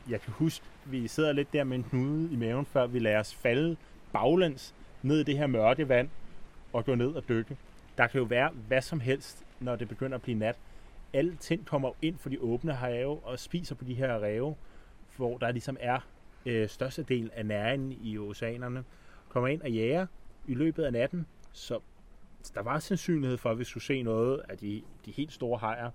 jeg 0.09 0.21
kan 0.21 0.33
huske, 0.33 0.65
vi 0.85 1.07
sidder 1.07 1.31
lidt 1.31 1.53
der 1.53 1.63
med 1.63 1.77
en 1.77 1.83
knude 1.83 2.33
i 2.33 2.35
maven, 2.35 2.65
før 2.65 2.87
vi 2.87 2.99
lader 2.99 3.19
os 3.19 3.35
falde 3.35 3.77
baglæns 4.13 4.75
ned 5.01 5.19
i 5.19 5.23
det 5.23 5.37
her 5.37 5.47
mørke 5.47 5.89
vand 5.89 6.09
og 6.73 6.85
gå 6.85 6.95
ned 6.95 7.07
og 7.07 7.29
dykke. 7.29 7.57
Der 7.97 8.07
kan 8.07 8.19
jo 8.19 8.25
være 8.25 8.49
hvad 8.67 8.81
som 8.81 8.99
helst, 8.99 9.43
når 9.59 9.75
det 9.75 9.87
begynder 9.87 10.15
at 10.15 10.21
blive 10.21 10.39
nat. 10.39 10.59
Alle 11.13 11.35
ting 11.35 11.65
kommer 11.65 11.89
jo 11.89 11.95
ind 12.01 12.17
for 12.17 12.29
de 12.29 12.37
åbne 12.41 12.73
have 12.73 13.23
og 13.23 13.39
spiser 13.39 13.75
på 13.75 13.83
de 13.83 13.93
her 13.93 14.19
ræve, 14.19 14.55
hvor 15.17 15.37
der 15.37 15.51
ligesom 15.51 15.77
er 15.79 15.99
øh, 16.45 16.69
størstedelen 16.69 17.29
af 17.33 17.45
næringen 17.45 17.97
i 18.01 18.17
oceanerne. 18.17 18.83
Kommer 19.29 19.47
ind 19.47 19.61
og 19.61 19.71
jager 19.71 20.05
i 20.47 20.53
løbet 20.53 20.83
af 20.83 20.91
natten, 20.91 21.27
så 21.51 21.79
der 22.55 22.61
var 22.61 22.79
sandsynlighed 22.79 23.37
for, 23.37 23.49
at 23.49 23.59
vi 23.59 23.63
skulle 23.63 23.83
se 23.83 24.03
noget 24.03 24.41
af 24.49 24.57
de, 24.57 24.81
de 25.05 25.11
helt 25.11 25.33
store 25.33 25.57
hajer. 25.57 25.91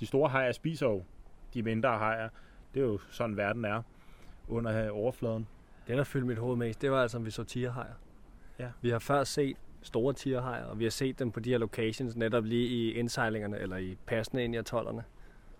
De 0.00 0.06
store 0.06 0.28
hajer 0.28 0.52
spiser 0.52 0.86
jo 0.86 1.02
de 1.54 1.62
mindre 1.62 1.98
hajer. 1.98 2.28
Det 2.74 2.80
er 2.80 2.84
jo 2.84 2.98
sådan, 3.10 3.36
verden 3.36 3.64
er 3.64 3.82
under 4.48 4.90
overfladen. 4.90 5.46
Det, 5.86 5.96
der 5.96 6.04
fyldte 6.04 6.28
mit 6.28 6.38
hoved 6.38 6.56
mest, 6.56 6.82
det 6.82 6.90
var 6.90 7.02
altså, 7.02 7.18
om 7.18 7.24
vi 7.24 7.30
så 7.30 7.44
tigerhajer. 7.44 7.94
Ja. 8.58 8.68
Vi 8.80 8.90
har 8.90 8.98
før 8.98 9.24
set 9.24 9.56
store 9.82 10.14
tigerhajer, 10.14 10.64
og 10.64 10.78
vi 10.78 10.84
har 10.84 10.90
set 10.90 11.18
dem 11.18 11.30
på 11.30 11.40
de 11.40 11.50
her 11.50 11.58
locations, 11.58 12.16
netop 12.16 12.44
lige 12.44 12.68
i 12.68 12.92
indsejlingerne, 12.92 13.58
eller 13.58 13.76
i 13.76 13.96
passene 14.06 14.44
ind 14.44 14.54
i 14.54 14.58
atollerne, 14.58 15.04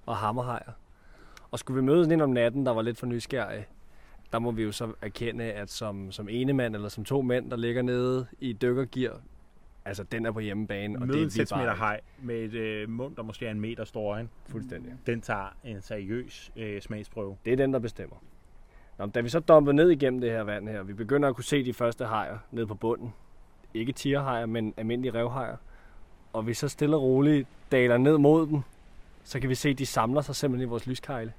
og 0.06 0.16
hammerhajer. 0.16 0.72
Og 1.50 1.58
skulle 1.58 1.80
vi 1.80 1.86
mødes 1.86 2.08
ind 2.08 2.22
om 2.22 2.30
natten, 2.30 2.66
der 2.66 2.72
var 2.72 2.82
lidt 2.82 2.98
for 2.98 3.06
nysgerrige, 3.06 3.66
der 4.32 4.38
må 4.38 4.50
vi 4.50 4.62
jo 4.62 4.72
så 4.72 4.92
erkende, 5.02 5.44
at 5.44 5.70
som, 5.70 6.12
som 6.12 6.28
ene 6.28 6.52
mand, 6.52 6.74
eller 6.74 6.88
som 6.88 7.04
to 7.04 7.22
mænd, 7.22 7.50
der 7.50 7.56
ligger 7.56 7.82
nede 7.82 8.26
i 8.40 8.52
dykkergear, 8.52 9.20
altså 9.84 10.02
den 10.02 10.26
er 10.26 10.32
på 10.32 10.40
hjemmebane, 10.40 10.98
og 10.98 11.06
Møde 11.06 11.12
det 11.18 11.22
er 11.22 11.26
vi 11.26 11.30
6 11.30 11.50
meter 11.54 11.74
haj 11.74 12.00
med 12.22 12.36
et 12.36 12.54
øh, 12.54 12.88
mund, 12.88 13.16
der 13.16 13.22
måske 13.22 13.46
er 13.46 13.50
en 13.50 13.60
meter 13.60 13.84
stor. 13.84 14.18
Ikke? 14.18 14.30
fuldstændig. 14.48 14.92
Den 15.06 15.20
tager 15.20 15.56
en 15.64 15.80
seriøs 15.82 16.52
øh, 16.56 16.80
smagsprøve. 16.80 17.36
Det 17.44 17.52
er 17.52 17.56
den, 17.56 17.72
der 17.72 17.78
bestemmer. 17.78 18.16
Nå, 18.98 19.06
da 19.06 19.20
vi 19.20 19.28
så 19.28 19.40
dumpede 19.40 19.76
ned 19.76 19.90
igennem 19.90 20.20
det 20.20 20.30
her 20.30 20.42
vand 20.42 20.68
her, 20.68 20.82
vi 20.82 20.92
begynder 20.92 21.28
at 21.28 21.34
kunne 21.34 21.44
se 21.44 21.64
de 21.64 21.72
første 21.72 22.04
hajer 22.04 22.38
nede 22.50 22.66
på 22.66 22.74
bunden. 22.74 23.14
Ikke 23.74 23.92
tigerhajer, 23.92 24.46
men 24.46 24.74
almindelige 24.76 25.14
revhajer. 25.14 25.56
Og 26.32 26.46
vi 26.46 26.54
så 26.54 26.68
stille 26.68 26.96
og 26.96 27.02
roligt 27.02 27.48
daler 27.72 27.96
ned 27.98 28.18
mod 28.18 28.46
dem, 28.46 28.60
så 29.24 29.40
kan 29.40 29.48
vi 29.48 29.54
se, 29.54 29.68
at 29.68 29.78
de 29.78 29.86
samler 29.86 30.20
sig 30.20 30.36
simpelthen 30.36 30.68
i 30.68 30.70
vores 30.70 30.86
lyskejle. 30.86 31.32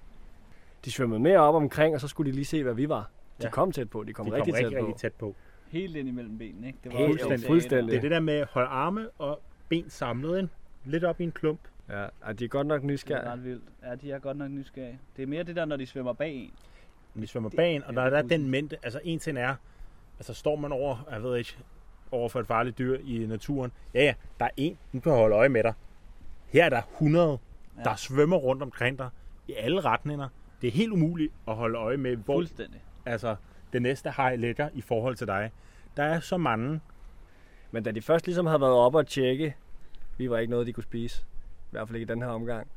De 0.86 0.92
svømmede 0.92 1.20
mere 1.20 1.40
op 1.40 1.56
omkring, 1.56 1.96
og 1.96 2.02
så 2.02 2.08
skulle 2.08 2.32
de 2.32 2.36
lige 2.36 2.46
se, 2.46 2.64
hvad 2.64 2.74
vi 2.74 2.90
var. 2.90 3.10
De 3.42 3.46
Ja. 3.46 3.50
kom 3.50 3.72
tæt 3.72 3.90
på, 3.90 4.04
de 4.04 4.14
kom, 4.14 4.26
De 4.26 4.32
kom 4.32 4.36
rigtig, 4.40 4.54
rigtig, 4.54 4.72
tæt 4.72 4.80
på. 4.82 4.88
rigtig 4.88 5.02
tæt 5.02 5.14
på. 5.14 5.36
Helt 5.74 5.96
ind 5.96 6.08
imellem 6.08 6.38
benene, 6.38 6.68
ikke? 6.68 6.80
Det 6.84 6.94
Helt- 6.94 7.08
fuldstændig- 7.10 7.48
fuldstændig. 7.48 7.92
Det 7.92 7.98
er 7.98 8.02
det 8.02 8.12
der 8.12 8.20
med 8.20 8.34
at 8.34 8.48
holde 8.52 8.68
arme 8.68 9.10
og 9.18 9.42
ben 9.70 9.90
samlet 9.90 10.40
ind. 10.40 10.50
Lidt 10.86 11.04
op 11.04 11.22
i 11.22 11.24
en 11.24 11.32
klump. 11.32 11.60
Ja, 11.90 12.06
og 12.22 12.40
de 12.40 12.46
er 12.46 12.50
godt 12.50 12.68
nok 12.68 12.82
Det 12.82 12.88
er 12.88 12.92
nysgerrige. 12.92 13.30
ret 13.32 13.44
vildt. 13.44 13.64
Ja, 13.84 13.96
de 13.96 14.12
er 14.12 14.20
godt 14.20 14.38
nok 14.38 14.52
nysgerrige. 14.52 15.00
Det 15.18 15.24
er 15.24 15.28
mere 15.28 15.44
det 15.44 15.56
der, 15.56 15.66
når 15.66 15.76
de 15.76 15.86
svømmer 15.86 16.14
bag 16.14 16.34
en. 16.36 16.52
Vi 17.14 17.26
svømmer 17.28 17.50
Det- 17.50 17.58
bag 17.58 17.76
en, 17.76 17.84
og 17.84 17.94
der 17.94 18.02
er 18.02 18.06
er 18.06 18.10
der 18.10 18.22
pudsigt. 18.22 18.40
den 18.42 18.50
mente. 18.52 18.78
Altså 18.84 19.00
en 19.04 19.20
ting 19.20 19.38
er, 19.38 19.56
altså 20.20 20.34
står 20.34 20.56
man 20.56 20.72
over, 20.72 21.08
jeg 21.12 21.24
ved 21.24 21.38
ikke, 21.38 21.58
over 22.12 22.30
for 22.30 22.40
et 22.40 22.48
farligt 22.48 22.78
dyr 22.78 22.98
i 23.04 23.26
naturen. 23.26 23.72
Ja, 23.94 24.04
ja, 24.04 24.14
der 24.40 24.46
er 24.46 24.50
en, 24.58 24.78
du 24.94 25.00
kan 25.00 25.12
holde 25.12 25.36
øje 25.36 25.50
med 25.50 25.64
dig. 25.64 25.74
Her 26.48 26.66
er 26.66 26.70
der 26.70 26.82
100, 26.82 27.38
Ja. 27.78 27.84
der 27.84 27.96
svømmer 27.96 28.38
rundt 28.38 28.64
omkring 28.64 29.00
dig 29.00 29.10
i 29.48 29.54
alle 29.54 29.82
retninger. 29.82 30.28
Det 30.62 30.68
er 30.68 30.72
helt 30.72 30.92
umuligt 30.92 31.34
at 31.48 31.56
holde 31.56 31.78
øje 31.78 31.98
med, 31.98 32.16
hvor 32.16 32.34
Fuldstændig. 32.36 32.82
altså, 33.06 33.36
det 33.74 33.82
næste 33.82 34.12
hej 34.18 34.36
ligger 34.36 34.70
i 34.74 34.82
forhold 34.82 35.16
til 35.16 35.28
dig. 35.28 35.52
Der 35.98 36.04
er 36.04 36.20
så 36.20 36.38
mange. 36.38 36.80
Men 37.72 37.84
da 37.84 37.92
de 37.92 38.02
først 38.02 38.26
ligesom 38.26 38.46
havde 38.46 38.62
været 38.62 38.74
oppe 38.74 38.98
og 38.98 39.08
tjekke, 39.08 39.56
vi 40.18 40.30
var 40.30 40.38
ikke 40.38 40.52
noget, 40.52 40.68
de 40.68 40.74
kunne 40.74 40.84
spise. 40.84 41.24
I 41.56 41.72
hvert 41.72 41.88
fald 41.88 41.96
ikke 41.96 42.12
i 42.12 42.16
den 42.16 42.22
her 42.22 42.30
omgang. 42.30 42.68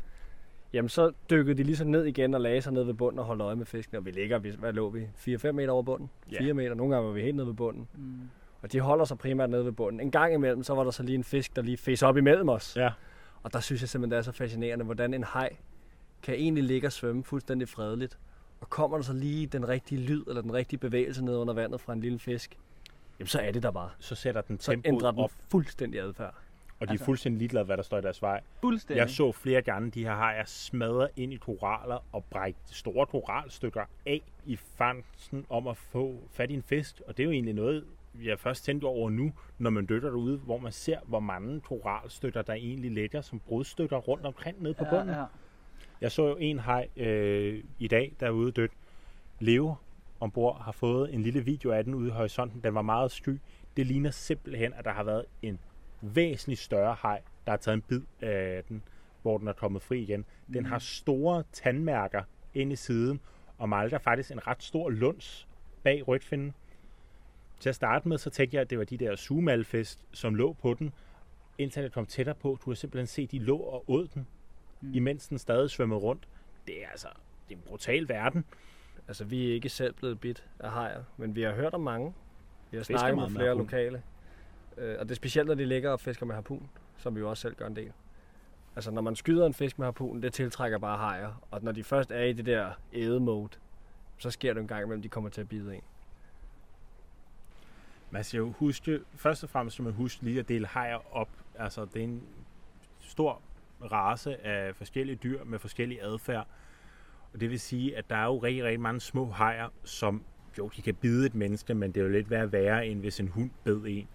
Jamen 0.73 0.89
så 0.89 1.13
dykkede 1.31 1.59
de 1.59 1.63
ligesom 1.63 1.89
ned 1.89 2.05
igen 2.05 2.35
og 2.35 2.41
lagde 2.41 2.63
sig 2.63 2.73
ned 2.73 2.83
ved 2.83 2.95
bunden 2.95 3.19
og 3.19 3.25
holdt 3.25 3.43
øje 3.43 3.57
med 3.57 3.67
fisken. 3.67 3.97
Og 3.97 4.05
vi 4.05 4.11
ligger, 4.11 4.39
hvad 4.39 4.73
lå 4.73 4.91
vi? 4.91 5.09
4-5 5.37 5.53
meter 5.53 5.71
over 5.73 5.83
bunden? 5.83 6.11
Ja. 6.33 6.39
4 6.41 6.55
meter, 6.55 6.75
nogle 6.75 6.95
gange 6.95 7.07
var 7.09 7.15
vi 7.15 7.23
helt 7.23 7.37
nede 7.37 7.47
ved 7.47 7.55
bunden. 7.55 7.89
Mm. 7.95 8.31
Og 8.63 8.73
de 8.73 8.81
holder 8.81 9.05
sig 9.05 9.19
primært 9.19 9.51
nede 9.51 9.65
ved 9.65 9.73
bunden. 9.73 10.01
En 10.01 10.11
gang 10.11 10.35
imellem, 10.35 10.63
så 10.63 10.75
var 10.75 10.85
der 10.85 10.91
så 10.91 11.03
lige 11.03 11.17
en 11.17 11.25
fisk, 11.25 11.57
der 11.57 11.63
lige 11.63 11.77
fes 11.77 12.03
op 12.03 12.17
imellem 12.17 12.49
os. 12.49 12.77
Ja. 12.77 12.91
Og 13.43 13.53
der 13.53 13.61
synes 13.61 13.81
jeg 13.81 13.89
simpelthen, 13.89 14.11
det 14.11 14.19
er 14.19 14.23
så 14.23 14.33
fascinerende, 14.33 14.85
hvordan 14.85 15.15
en 15.15 15.25
haj 15.25 15.57
kan 16.23 16.35
egentlig 16.35 16.65
ligge 16.65 16.89
og 16.89 16.93
svømme 16.93 17.25
fuldstændig 17.25 17.69
fredeligt. 17.69 18.19
Og 18.61 18.71
kommer 18.71 18.97
der 18.97 19.05
så 19.05 19.13
lige 19.13 19.47
den 19.47 19.69
rigtige 19.69 20.01
lyd, 20.01 20.25
eller 20.29 20.43
den 20.43 20.53
rigtige 20.53 20.79
bevægelse 20.79 21.25
ned 21.25 21.37
under 21.37 21.55
vandet 21.55 21.81
fra 21.81 21.93
en 21.93 22.01
lille 22.01 22.19
fisk, 22.19 22.59
jamen 23.19 23.27
så 23.29 23.41
er 23.41 23.53
det 23.53 23.63
der 23.63 23.71
bare. 23.71 23.91
Så 23.99 24.15
sætter 24.15 24.41
den 24.41 24.61
Så 24.61 24.71
tempoet 24.73 24.93
ændrer 24.95 25.11
den 25.11 25.21
op, 25.21 25.33
fuldstændig 25.51 26.01
adfærd. 26.01 26.35
og 26.81 26.89
de 26.89 26.95
er 26.95 26.99
fuldstændig 26.99 27.39
ligeglade, 27.39 27.65
hvad 27.65 27.77
der 27.77 27.83
står 27.83 27.99
i 27.99 28.03
deres 28.03 28.23
vej. 28.23 28.41
Fuldstændig. 28.61 29.01
Jeg 29.01 29.11
så 29.11 29.33
flere 29.33 29.63
gange 29.63 29.91
de 29.91 30.05
her 30.05 30.15
hajer 30.15 30.45
smadre 30.45 31.09
ind 31.17 31.33
i 31.33 31.37
koraller 31.37 31.99
og 32.13 32.25
brække 32.25 32.59
store 32.67 33.07
koralstykker 33.07 33.85
af 34.07 34.23
i 34.47 34.57
fangsten 34.57 35.47
om 35.49 35.67
at 35.67 35.77
få 35.77 36.19
fat 36.31 36.51
i 36.51 36.55
en 36.55 36.63
fisk. 36.63 37.03
Og 37.07 37.17
det 37.17 37.23
er 37.23 37.25
jo 37.25 37.31
egentlig 37.31 37.55
noget, 37.55 37.85
jeg 38.25 38.39
først 38.39 38.65
tænkte 38.65 38.85
over 38.85 39.11
nu, 39.11 39.33
når 39.59 39.71
man 39.71 39.87
dykker 39.89 40.09
derude, 40.11 40.37
hvor 40.39 40.59
man 40.59 40.73
ser, 40.73 40.99
hvor 41.07 41.21
mange 41.21 41.61
koralstykker, 41.61 42.43
der 42.43 42.53
egentlig 42.53 42.91
ligger 42.91 43.21
som 43.21 43.41
brudstykker 43.41 43.97
rundt 43.97 44.27
omkring 44.27 44.63
nede 44.63 44.75
på 44.75 44.85
bunden. 44.91 45.09
Ja, 45.09 45.19
ja. 45.21 45.25
Jeg 46.01 46.13
så 46.13 46.29
jo 46.29 46.37
en 46.37 46.59
haj 46.59 46.89
øh, 46.97 47.65
i 47.79 47.89
dag, 47.89 48.15
der 48.21 48.27
er 48.27 48.31
ude 48.31 48.53
dødt. 48.53 48.73
Leo 49.41 49.75
ombord 50.21 50.63
har 50.63 50.73
fået 50.73 51.15
en 51.15 51.23
lille 51.23 51.45
video 51.45 51.71
af 51.71 51.85
den 51.85 51.95
ude 51.95 52.09
i 52.09 52.11
horisonten. 52.11 52.61
Den 52.63 52.75
var 52.75 52.83
meget 52.83 53.11
sky. 53.11 53.39
Det 53.77 53.87
ligner 53.87 54.11
simpelthen, 54.11 54.75
at 54.75 54.85
der 54.85 54.93
har 54.93 55.03
været 55.03 55.25
en 55.43 55.59
væsentligt 56.01 56.61
større 56.61 56.95
haj, 56.95 57.23
der 57.47 57.53
har 57.53 57.57
taget 57.57 57.75
en 57.75 57.83
bid 57.83 58.01
af 58.21 58.65
den, 58.69 58.83
hvor 59.23 59.39
den 59.39 59.49
er 59.49 59.53
kommet 59.53 59.83
fri 59.83 60.03
igen. 60.03 60.25
Den 60.53 60.67
har 60.67 60.79
store 60.79 61.45
tandmærker 61.53 62.23
ind 62.55 62.73
i 62.73 62.77
siden, 62.77 63.21
og 63.59 63.69
malter 63.69 63.99
faktisk 63.99 64.31
en 64.31 64.47
ret 64.47 64.63
stor 64.63 64.91
luns 64.91 65.49
bag 65.83 66.09
rygfinden. 66.09 66.55
Til 67.61 67.69
at 67.69 67.75
starte 67.75 68.09
med, 68.09 68.19
så 68.19 68.31
tænkte 68.31 68.55
jeg, 68.55 68.61
at 68.61 68.71
det 68.71 68.79
var 68.79 68.85
de 68.85 68.97
der 68.97 69.17
sumalfest, 69.17 70.05
som 70.13 70.35
lå 70.35 70.53
på 70.53 70.75
den. 70.75 70.93
Indtil 71.59 71.83
jeg 71.83 71.93
kom 71.93 72.07
tættere 72.07 72.35
på, 72.35 72.59
du 72.65 72.71
har 72.71 72.75
simpelthen 72.75 73.07
set, 73.07 73.33
de 73.33 73.39
lå 73.39 73.57
og 73.57 73.85
åd 73.91 74.09
den, 74.15 74.27
mm. 74.87 74.95
imens 74.95 75.29
den 75.29 75.39
stadig 75.39 75.71
svømmede 75.71 76.01
rundt. 76.01 76.29
Det 76.67 76.85
er 76.85 76.89
altså 76.89 77.09
det 77.49 77.55
er 77.55 77.59
en 77.59 77.65
brutal 77.67 78.09
verden. 78.09 78.45
Altså, 79.09 79.25
vi 79.25 79.49
er 79.49 79.55
ikke 79.55 79.69
selv 79.69 79.95
blevet 79.95 80.21
bit 80.21 80.47
af 80.61 80.71
hajer, 80.71 81.03
men 81.17 81.35
vi 81.35 81.43
har 81.43 81.53
hørt 81.53 81.75
om 81.75 81.81
mange. 81.81 82.15
Vi 82.71 82.77
har 82.77 82.85
Fisker 82.85 82.99
snakket 82.99 83.23
med 83.23 83.31
flere 83.31 83.47
harpun. 83.47 83.63
lokale. 83.63 84.03
Øh, 84.77 84.97
og 84.99 85.05
det 85.05 85.11
er 85.11 85.15
specielt, 85.17 85.49
når 85.49 85.55
de 85.55 85.65
ligger 85.65 85.91
og 85.91 86.01
fisker 86.01 86.27
med 86.27 86.35
harpun, 86.35 86.69
som 86.97 87.15
vi 87.15 87.21
jo 87.21 87.31
også 87.31 87.41
selv 87.41 87.55
gør 87.55 87.67
en 87.67 87.77
del. 87.77 87.93
Altså, 88.77 88.91
når 88.91 89.03
man 89.03 89.17
skyder 89.17 89.47
en 89.47 89.55
fisk 89.55 89.79
med 89.79 89.87
harpun, 89.87 90.23
det 90.23 90.33
tiltrækker 90.33 90.79
bare 90.79 90.99
hajer. 90.99 91.47
Og 91.51 91.63
når 91.63 91.73
de 91.73 91.85
først 91.85 92.11
er 92.11 92.23
i 92.23 92.33
det 92.33 92.47
der 92.47 92.71
æde-mode, 92.93 93.59
så 94.19 94.31
sker 94.31 94.55
det 94.55 94.61
en 94.61 94.69
gang 94.69 94.83
imellem, 94.83 95.03
de 95.03 95.09
kommer 95.09 95.31
til 95.31 95.41
at 95.41 95.49
bide 95.49 95.75
en. 95.75 95.83
Man 98.11 98.25
skal 98.25 98.39
jo 98.39 98.53
huske, 98.59 99.01
først 99.15 99.45
og 99.45 99.51
fremmest 99.51 99.75
skal 99.75 99.83
man 99.83 99.93
huske 99.93 100.23
lige 100.23 100.41
at 100.41 100.49
dele 100.49 100.67
hajer 100.67 101.17
op. 101.17 101.29
Altså, 101.55 101.85
det 101.85 101.97
er 101.97 102.05
en 102.05 102.23
stor 103.01 103.43
race 103.93 104.47
af 104.47 104.75
forskellige 104.75 105.17
dyr 105.17 105.45
med 105.45 105.59
forskellig 105.59 105.99
adfærd. 106.03 106.47
Og 107.35 107.41
det 107.41 107.51
vil 107.51 107.61
sige, 107.61 107.97
at 107.97 108.11
der 108.11 108.17
er 108.17 108.25
jo 108.25 108.39
rigtig, 108.39 108.65
rigtig 108.65 108.81
mange 108.81 109.01
små 109.01 109.31
hajer, 109.31 109.69
som 109.85 110.23
jo, 110.59 110.71
de 110.77 110.83
kan 110.83 110.95
bide 110.95 111.27
et 111.27 111.35
menneske, 111.35 111.75
men 111.75 111.93
det 111.93 112.01
er 112.01 112.05
jo 112.05 112.11
lidt 112.11 112.31
værre 112.31 112.53
værre, 112.53 112.87
end 112.87 113.01
hvis 113.01 113.21
en 113.21 113.29
hund 113.29 113.51
bed 113.65 113.83
en. 113.87 114.09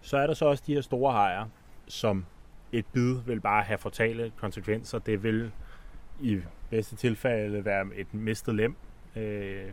Så 0.00 0.16
er 0.16 0.26
der 0.26 0.34
så 0.34 0.46
også 0.46 0.64
de 0.66 0.74
her 0.74 0.80
store 0.80 1.12
hajer, 1.12 1.46
som 1.86 2.24
et 2.72 2.86
bid 2.86 3.16
vil 3.26 3.40
bare 3.40 3.62
have 3.62 3.78
fatale 3.78 4.32
konsekvenser. 4.36 4.98
Det 4.98 5.22
vil 5.22 5.52
i 6.20 6.40
bedste 6.70 6.96
tilfælde 6.96 7.64
være 7.64 7.86
et 7.96 8.14
mistet 8.14 8.54
lem. 8.54 8.76
Øh, 9.16 9.64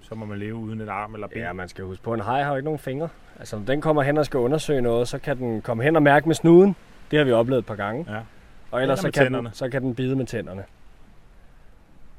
så 0.00 0.14
må 0.14 0.26
man 0.26 0.38
leve 0.38 0.54
uden 0.54 0.80
et 0.80 0.88
arm 0.88 1.14
eller 1.14 1.26
ben. 1.26 1.38
Ja, 1.38 1.52
man 1.52 1.68
skal 1.68 1.84
huske 1.84 2.04
på, 2.04 2.14
en 2.14 2.20
haj 2.20 2.42
har 2.42 2.50
jo 2.50 2.56
ikke 2.56 2.64
nogen 2.64 2.78
fingre. 2.78 3.08
Altså, 3.38 3.58
når 3.58 3.64
den 3.64 3.80
kommer 3.80 4.02
hen 4.02 4.18
og 4.18 4.26
skal 4.26 4.40
undersøge 4.40 4.80
noget, 4.80 5.08
så 5.08 5.18
kan 5.18 5.36
den 5.36 5.62
komme 5.62 5.82
hen 5.82 5.96
og 5.96 6.02
mærke 6.02 6.26
med 6.26 6.34
snuden. 6.34 6.76
Det 7.10 7.18
har 7.18 7.24
vi 7.24 7.32
oplevet 7.32 7.58
et 7.58 7.66
par 7.66 7.74
gange. 7.74 8.12
Ja. 8.14 8.20
Og 8.70 8.82
ellers 8.82 8.98
Eller 8.98 9.12
så 9.12 9.14
kan, 9.18 9.24
tænderne. 9.24 9.48
den, 9.48 9.54
så 9.54 9.68
kan 9.68 9.82
den 9.82 9.94
bide 9.94 10.16
med 10.16 10.26
tænderne. 10.26 10.64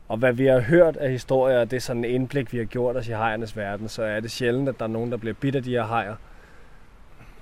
Og 0.08 0.18
hvad 0.18 0.34
vi 0.34 0.46
har 0.46 0.60
hørt 0.60 0.98
af 0.98 1.12
historier, 1.12 1.66
det 1.66 1.77
er 1.77 1.82
sådan 1.82 2.06
en 2.06 2.12
indblik, 2.12 2.54
vi 2.54 2.58
har 2.58 2.66
gjort 2.66 2.96
os 2.96 3.08
i 3.08 3.12
hajernes 3.12 3.58
verden, 3.58 3.89
så 3.89 4.04
er 4.04 4.20
det 4.20 4.32
sjældent, 4.32 4.70
at 4.70 4.80
der 4.80 4.86
er 4.86 4.89
nogen, 4.89 5.12
der 5.12 5.18
bliver 5.18 5.34
bidt 5.34 5.56
af 5.56 5.63
de 5.63 5.70
her 5.72 5.84
hajer. 5.84 6.16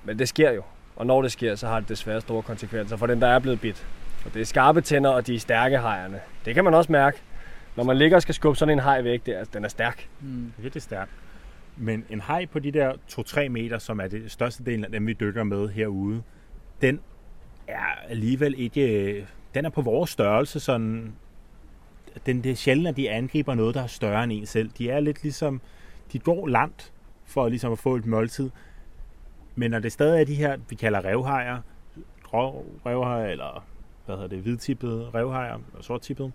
Men 0.03 0.19
det 0.19 0.29
sker 0.29 0.51
jo. 0.51 0.63
Og 0.95 1.05
når 1.05 1.21
det 1.21 1.31
sker, 1.31 1.55
så 1.55 1.67
har 1.67 1.79
det 1.79 1.89
desværre 1.89 2.21
store 2.21 2.43
konsekvenser 2.43 2.97
for 2.97 3.07
den, 3.07 3.21
der 3.21 3.27
er 3.27 3.39
blevet 3.39 3.61
bidt. 3.61 3.87
Og 4.25 4.33
det 4.33 4.41
er 4.41 4.45
skarpe 4.45 4.81
tænder, 4.81 5.09
og 5.09 5.27
de 5.27 5.35
er 5.35 5.39
stærke 5.39 5.77
hajerne. 5.77 6.19
Det 6.45 6.55
kan 6.55 6.63
man 6.63 6.73
også 6.73 6.91
mærke. 6.91 7.17
Når 7.75 7.83
man 7.83 7.97
ligger 7.97 8.15
og 8.15 8.21
skal 8.21 8.35
skubbe 8.35 8.57
sådan 8.59 8.73
en 8.73 8.79
haj 8.79 9.01
væk, 9.01 9.25
det 9.25 9.39
er, 9.39 9.43
den 9.43 9.63
er 9.65 9.69
stærk. 9.69 10.07
Mm. 10.21 10.27
Det 10.27 10.53
er 10.57 10.61
virkelig 10.61 10.83
stærkt. 10.83 11.11
Men 11.77 12.05
en 12.09 12.21
haj 12.21 12.45
på 12.45 12.59
de 12.59 12.71
der 12.71 12.93
2-3 13.11 13.49
meter, 13.49 13.77
som 13.77 13.99
er 13.99 14.07
det 14.07 14.31
største 14.31 14.63
del 14.65 14.85
af 14.85 14.91
dem, 14.91 15.07
vi 15.07 15.13
dykker 15.13 15.43
med 15.43 15.69
herude, 15.69 16.21
den 16.81 16.99
er 17.67 18.09
alligevel 18.09 18.55
ikke... 18.57 19.11
Øh, 19.11 19.25
den 19.55 19.65
er 19.65 19.69
på 19.69 19.81
vores 19.81 20.09
størrelse, 20.09 20.59
sådan... 20.59 21.13
Den, 22.25 22.43
det 22.43 22.51
er 22.51 22.55
sjældent, 22.55 22.87
at 22.87 22.97
de 22.97 23.09
angriber 23.09 23.55
noget, 23.55 23.75
der 23.75 23.83
er 23.83 23.87
større 23.87 24.23
end 24.23 24.31
en 24.31 24.45
selv. 24.45 24.69
De 24.77 24.89
er 24.89 24.99
lidt 24.99 25.23
ligesom... 25.23 25.61
De 26.13 26.19
går 26.19 26.47
langt 26.47 26.93
for 27.25 27.49
ligesom 27.49 27.71
at 27.71 27.79
få 27.79 27.95
et 27.95 28.05
måltid. 28.05 28.49
Men 29.55 29.71
når 29.71 29.79
det 29.79 29.91
stadig 29.91 30.21
er 30.21 30.25
de 30.25 30.35
her, 30.35 30.57
vi 30.69 30.75
kalder 30.75 31.05
revhajer, 31.05 31.61
grå 32.23 32.65
revhajer, 32.85 33.31
eller 33.31 33.65
hvad 34.05 34.15
hedder 34.15 34.29
det, 34.29 34.39
hvidtippede 34.39 35.09
revhajer, 35.13 35.59
og 35.73 35.83
sorttippede, 35.83 36.31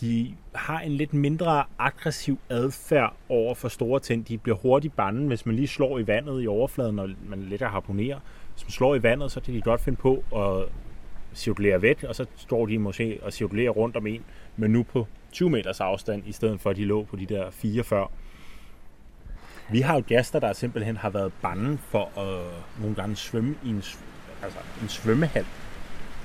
de 0.00 0.34
har 0.54 0.80
en 0.80 0.92
lidt 0.92 1.14
mindre 1.14 1.64
aggressiv 1.78 2.38
adfærd 2.48 3.14
over 3.28 3.54
for 3.54 3.68
store 3.68 4.00
ting. 4.00 4.28
De 4.28 4.38
bliver 4.38 4.56
hurtigt 4.56 4.96
bange, 4.96 5.26
hvis 5.26 5.46
man 5.46 5.54
lige 5.54 5.68
slår 5.68 5.98
i 5.98 6.06
vandet 6.06 6.42
i 6.42 6.46
overfladen, 6.46 6.94
når 6.94 7.10
man 7.28 7.42
lidt 7.42 7.62
harponerer, 7.62 8.18
man 8.64 8.70
slår 8.70 8.94
i 8.94 9.02
vandet, 9.02 9.32
så 9.32 9.40
kan 9.40 9.54
de 9.54 9.60
godt 9.60 9.80
finde 9.80 9.96
på 9.96 10.24
at 10.36 10.68
cirkulere 11.34 11.82
væk, 11.82 12.02
og 12.02 12.14
så 12.14 12.26
står 12.36 12.66
de 12.66 12.78
måske 12.78 13.18
og 13.22 13.32
cirkulerer 13.32 13.70
rundt 13.70 13.96
om 13.96 14.06
en, 14.06 14.24
men 14.56 14.70
nu 14.70 14.82
på 14.82 15.06
20 15.32 15.50
meters 15.50 15.80
afstand, 15.80 16.22
i 16.26 16.32
stedet 16.32 16.60
for 16.60 16.70
at 16.70 16.76
de 16.76 16.84
lå 16.84 17.04
på 17.04 17.16
de 17.16 17.26
der 17.26 17.50
4 17.50 17.84
før. 17.84 18.06
Vi 19.70 19.80
har 19.80 19.94
jo 19.94 20.02
gæster, 20.06 20.40
der 20.40 20.52
simpelthen 20.52 20.96
har 20.96 21.10
været 21.10 21.32
bange 21.42 21.78
for 21.78 22.18
at 22.20 22.44
nogle 22.80 22.96
gange 22.96 23.16
svømme 23.16 23.54
i 23.64 23.68
en, 23.68 23.82
altså 24.42 24.58
en 24.82 24.88
svømmehal. 24.88 25.44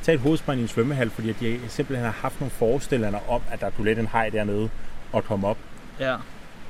Tag 0.02 0.14
et 0.16 0.20
hovedspring 0.22 0.60
i 0.60 0.62
en 0.62 0.68
svømmehal, 0.68 1.10
fordi 1.10 1.32
de 1.32 1.60
simpelthen 1.70 2.06
har 2.06 2.12
haft 2.14 2.40
nogle 2.40 2.52
forestillinger 2.52 3.20
om, 3.30 3.42
at 3.52 3.62
der 3.62 3.70
kunne 3.70 3.86
let 3.86 4.00
en 4.00 4.08
haj 4.08 4.30
dernede 4.30 4.70
og 5.14 5.24
komme 5.24 5.48
op, 5.48 5.58
Ja. 6.00 6.16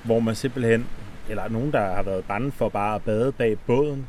hvor 0.04 0.20
man 0.20 0.36
simpelthen, 0.36 0.88
eller 1.30 1.50
nogen, 1.50 1.72
der 1.72 1.80
har 1.94 2.04
været 2.04 2.26
bange 2.26 2.52
for 2.52 2.70
bare 2.70 2.96
at 2.96 3.02
bade 3.04 3.32
bag 3.32 3.58
båden, 3.60 4.08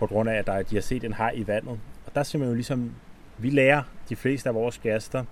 på 0.00 0.06
grund 0.06 0.30
af, 0.30 0.34
at 0.34 0.46
der, 0.46 0.62
de 0.62 0.74
har 0.74 0.82
set 0.82 1.04
en 1.04 1.12
haj 1.12 1.32
i 1.34 1.46
vandet. 1.46 1.78
Og 2.06 2.14
der 2.14 2.22
skal 2.22 2.40
man 2.40 2.48
jo 2.48 2.54
ligesom, 2.54 2.90
vi 3.38 3.50
lærer 3.50 3.82
de 4.08 4.16
fleste 4.16 4.48
af 4.48 4.54
vores 4.54 4.78
gæster, 4.78 5.24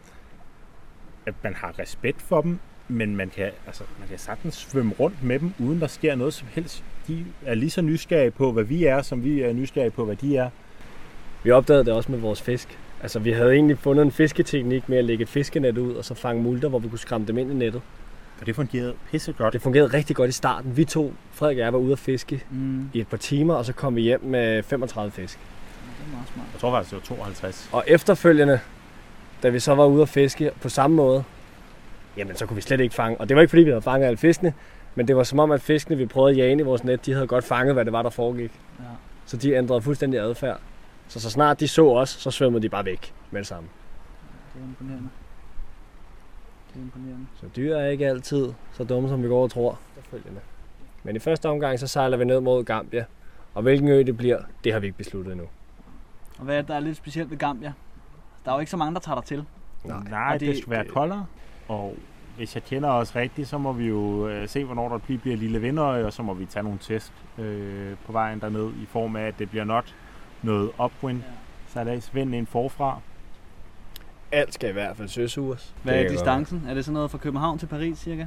at 1.26 1.34
man 1.42 1.54
har 1.54 1.78
respekt 1.78 2.22
for 2.22 2.40
dem, 2.40 2.58
men 2.88 3.16
man 3.16 3.30
kan, 3.30 3.50
altså, 3.66 3.84
man 3.98 4.08
kan 4.08 4.18
sagtens 4.18 4.54
svømme 4.54 4.94
rundt 5.00 5.22
med 5.22 5.38
dem, 5.38 5.52
uden 5.58 5.80
der 5.80 5.86
sker 5.86 6.14
noget 6.14 6.34
som 6.34 6.48
helst. 6.50 6.84
De 7.06 7.24
er 7.46 7.54
lige 7.54 7.70
så 7.70 7.82
nysgerrige 7.82 8.30
på, 8.30 8.52
hvad 8.52 8.64
vi 8.64 8.84
er, 8.84 9.02
som 9.02 9.24
vi 9.24 9.40
er 9.40 9.52
nysgerrige 9.52 9.90
på, 9.90 10.04
hvad 10.04 10.16
de 10.16 10.36
er. 10.36 10.50
Vi 11.42 11.50
opdagede 11.50 11.84
det 11.84 11.92
også 11.92 12.12
med 12.12 12.18
vores 12.18 12.42
fisk. 12.42 12.78
Altså, 13.02 13.18
vi 13.18 13.32
havde 13.32 13.52
egentlig 13.52 13.78
fundet 13.78 14.02
en 14.02 14.12
fisketeknik 14.12 14.88
med 14.88 14.98
at 14.98 15.04
lægge 15.04 15.22
et 15.22 15.28
fiskenet 15.28 15.78
ud, 15.78 15.94
og 15.94 16.04
så 16.04 16.14
fange 16.14 16.42
multer, 16.42 16.68
hvor 16.68 16.78
vi 16.78 16.88
kunne 16.88 16.98
skræmme 16.98 17.26
dem 17.26 17.38
ind 17.38 17.50
i 17.50 17.54
nettet. 17.54 17.82
Og 18.40 18.46
det 18.46 18.54
fungerede 18.56 18.94
pissegodt. 19.10 19.52
Det 19.52 19.62
fungerede 19.62 19.88
rigtig 19.94 20.16
godt 20.16 20.28
i 20.28 20.32
starten. 20.32 20.76
Vi 20.76 20.84
to, 20.84 21.14
Frederik 21.32 21.56
og 21.58 21.64
jeg, 21.64 21.72
var 21.72 21.78
ude 21.78 21.92
at 21.92 21.98
fiske 21.98 22.44
Mm. 22.50 22.90
i 22.92 23.00
et 23.00 23.08
par 23.08 23.16
timer, 23.16 23.54
og 23.54 23.64
så 23.64 23.72
kom 23.72 23.96
vi 23.96 24.00
hjem 24.00 24.24
med 24.24 24.62
35 24.62 25.10
fisk. 25.10 25.38
Det 25.38 26.06
er 26.06 26.12
meget 26.16 26.28
smart. 26.34 26.46
Jeg 26.52 26.60
tror 26.60 26.70
faktisk, 26.70 26.90
det 26.90 27.10
var 27.10 27.16
52. 27.16 27.68
Og 27.72 27.84
efterfølgende, 27.86 28.60
da 29.42 29.48
vi 29.48 29.58
så 29.60 29.74
var 29.74 29.84
ude 29.86 30.02
at 30.02 30.08
fiske 30.08 30.50
på 30.60 30.68
samme 30.68 30.96
måde, 30.96 31.24
jamen 32.16 32.36
så 32.36 32.46
kunne 32.46 32.54
vi 32.54 32.60
slet 32.60 32.80
ikke 32.80 32.94
fange. 32.94 33.20
Og 33.20 33.28
det 33.28 33.34
var 33.34 33.40
ikke 33.42 33.50
fordi, 33.50 33.62
vi 33.62 33.70
havde 33.70 33.82
fanget 33.82 34.06
alle 34.06 34.16
fiskene, 34.16 34.54
men 34.94 35.08
det 35.08 35.16
var 35.16 35.22
som 35.22 35.38
om, 35.38 35.50
at 35.50 35.60
fiskene, 35.62 35.96
vi 35.96 36.06
prøvede 36.06 36.30
at 36.30 36.36
jage 36.38 36.50
ind 36.52 36.60
i 36.60 36.64
vores 36.64 36.84
net, 36.84 37.06
de 37.06 37.12
havde 37.12 37.26
godt 37.26 37.44
fanget, 37.44 37.74
hvad 37.74 37.84
det 37.84 37.92
var, 37.92 38.02
der 38.02 38.10
foregik. 38.10 38.50
Ja. 38.78 38.84
Så 39.26 39.36
de 39.36 39.52
ændrede 39.54 39.82
fuldstændig 39.82 40.20
adfærd. 40.20 40.60
Så 41.08 41.20
så 41.20 41.30
snart 41.30 41.60
de 41.60 41.68
så 41.68 41.88
os, 41.90 42.08
så 42.10 42.30
svømmede 42.30 42.62
de 42.62 42.68
bare 42.68 42.84
væk 42.84 43.12
med 43.30 43.40
det 43.40 43.46
samme. 43.48 43.68
Det 44.54 44.60
er 44.62 44.64
imponerende. 44.68 45.08
Det 46.74 46.76
er 46.76 46.80
imponerende. 46.82 47.26
Så 47.40 47.46
dyr 47.56 47.76
er 47.76 47.88
ikke 47.88 48.06
altid 48.06 48.52
så 48.72 48.84
dumme, 48.84 49.08
som 49.08 49.22
vi 49.22 49.28
går 49.28 49.42
og 49.42 49.50
tror. 49.50 49.78
Efterfølgende. 49.98 50.40
Men 51.04 51.16
i 51.16 51.18
første 51.18 51.48
omgang, 51.48 51.78
så 51.78 51.86
sejler 51.86 52.16
vi 52.16 52.24
ned 52.24 52.40
mod 52.40 52.64
Gambia. 52.64 53.04
Og 53.54 53.62
hvilken 53.62 53.88
ø 53.88 54.02
det 54.02 54.16
bliver, 54.16 54.38
det 54.64 54.72
har 54.72 54.80
vi 54.80 54.86
ikke 54.86 54.98
besluttet 54.98 55.32
endnu. 55.32 55.46
Og 56.38 56.44
hvad 56.44 56.56
er 56.56 56.60
det, 56.60 56.68
der 56.68 56.74
er 56.74 56.80
lidt 56.80 56.96
specielt 56.96 57.30
ved 57.30 57.38
Gambia? 57.38 57.72
Der 58.44 58.50
er 58.50 58.54
jo 58.56 58.60
ikke 58.60 58.70
så 58.70 58.76
mange, 58.76 58.94
der 58.94 59.00
tager 59.00 59.16
dig 59.16 59.24
til. 59.24 59.44
Nej. 59.84 60.02
Nej, 60.10 60.34
Og 60.34 60.40
det, 60.40 60.48
det- 60.48 60.58
skal 60.58 60.70
være 60.70 60.84
koldere. 60.84 61.26
Og 61.68 61.96
hvis 62.36 62.54
jeg 62.54 62.64
kender 62.64 62.88
os 62.90 63.16
rigtigt, 63.16 63.48
så 63.48 63.58
må 63.58 63.72
vi 63.72 63.88
jo 63.88 64.28
øh, 64.28 64.48
se, 64.48 64.64
hvornår 64.64 64.88
der 64.88 64.98
bliver, 64.98 65.20
bliver 65.20 65.36
lille 65.36 65.60
vindøje, 65.60 66.04
og 66.04 66.12
så 66.12 66.22
må 66.22 66.34
vi 66.34 66.44
tage 66.46 66.62
nogle 66.62 66.78
test 66.82 67.12
øh, 67.38 67.96
på 68.06 68.12
vejen 68.12 68.40
derned, 68.40 68.70
i 68.82 68.86
form 68.88 69.16
af, 69.16 69.22
at 69.22 69.38
det 69.38 69.50
bliver 69.50 69.64
nok 69.64 69.84
noget 70.42 70.70
upwind. 70.84 71.22
Ja. 71.76 71.94
Så 72.00 72.10
vind 72.12 72.34
ind 72.34 72.46
forfra. 72.46 73.00
Alt 74.32 74.54
skal 74.54 74.70
i 74.70 74.72
hvert 74.72 74.96
fald 74.96 75.08
søsures. 75.08 75.74
Hvad 75.82 75.94
er 75.94 76.02
kan 76.02 76.10
distancen? 76.10 76.62
Er 76.68 76.74
det 76.74 76.84
sådan 76.84 76.94
noget 76.94 77.10
fra 77.10 77.18
København 77.18 77.58
til 77.58 77.66
Paris 77.66 77.98
cirka? 77.98 78.26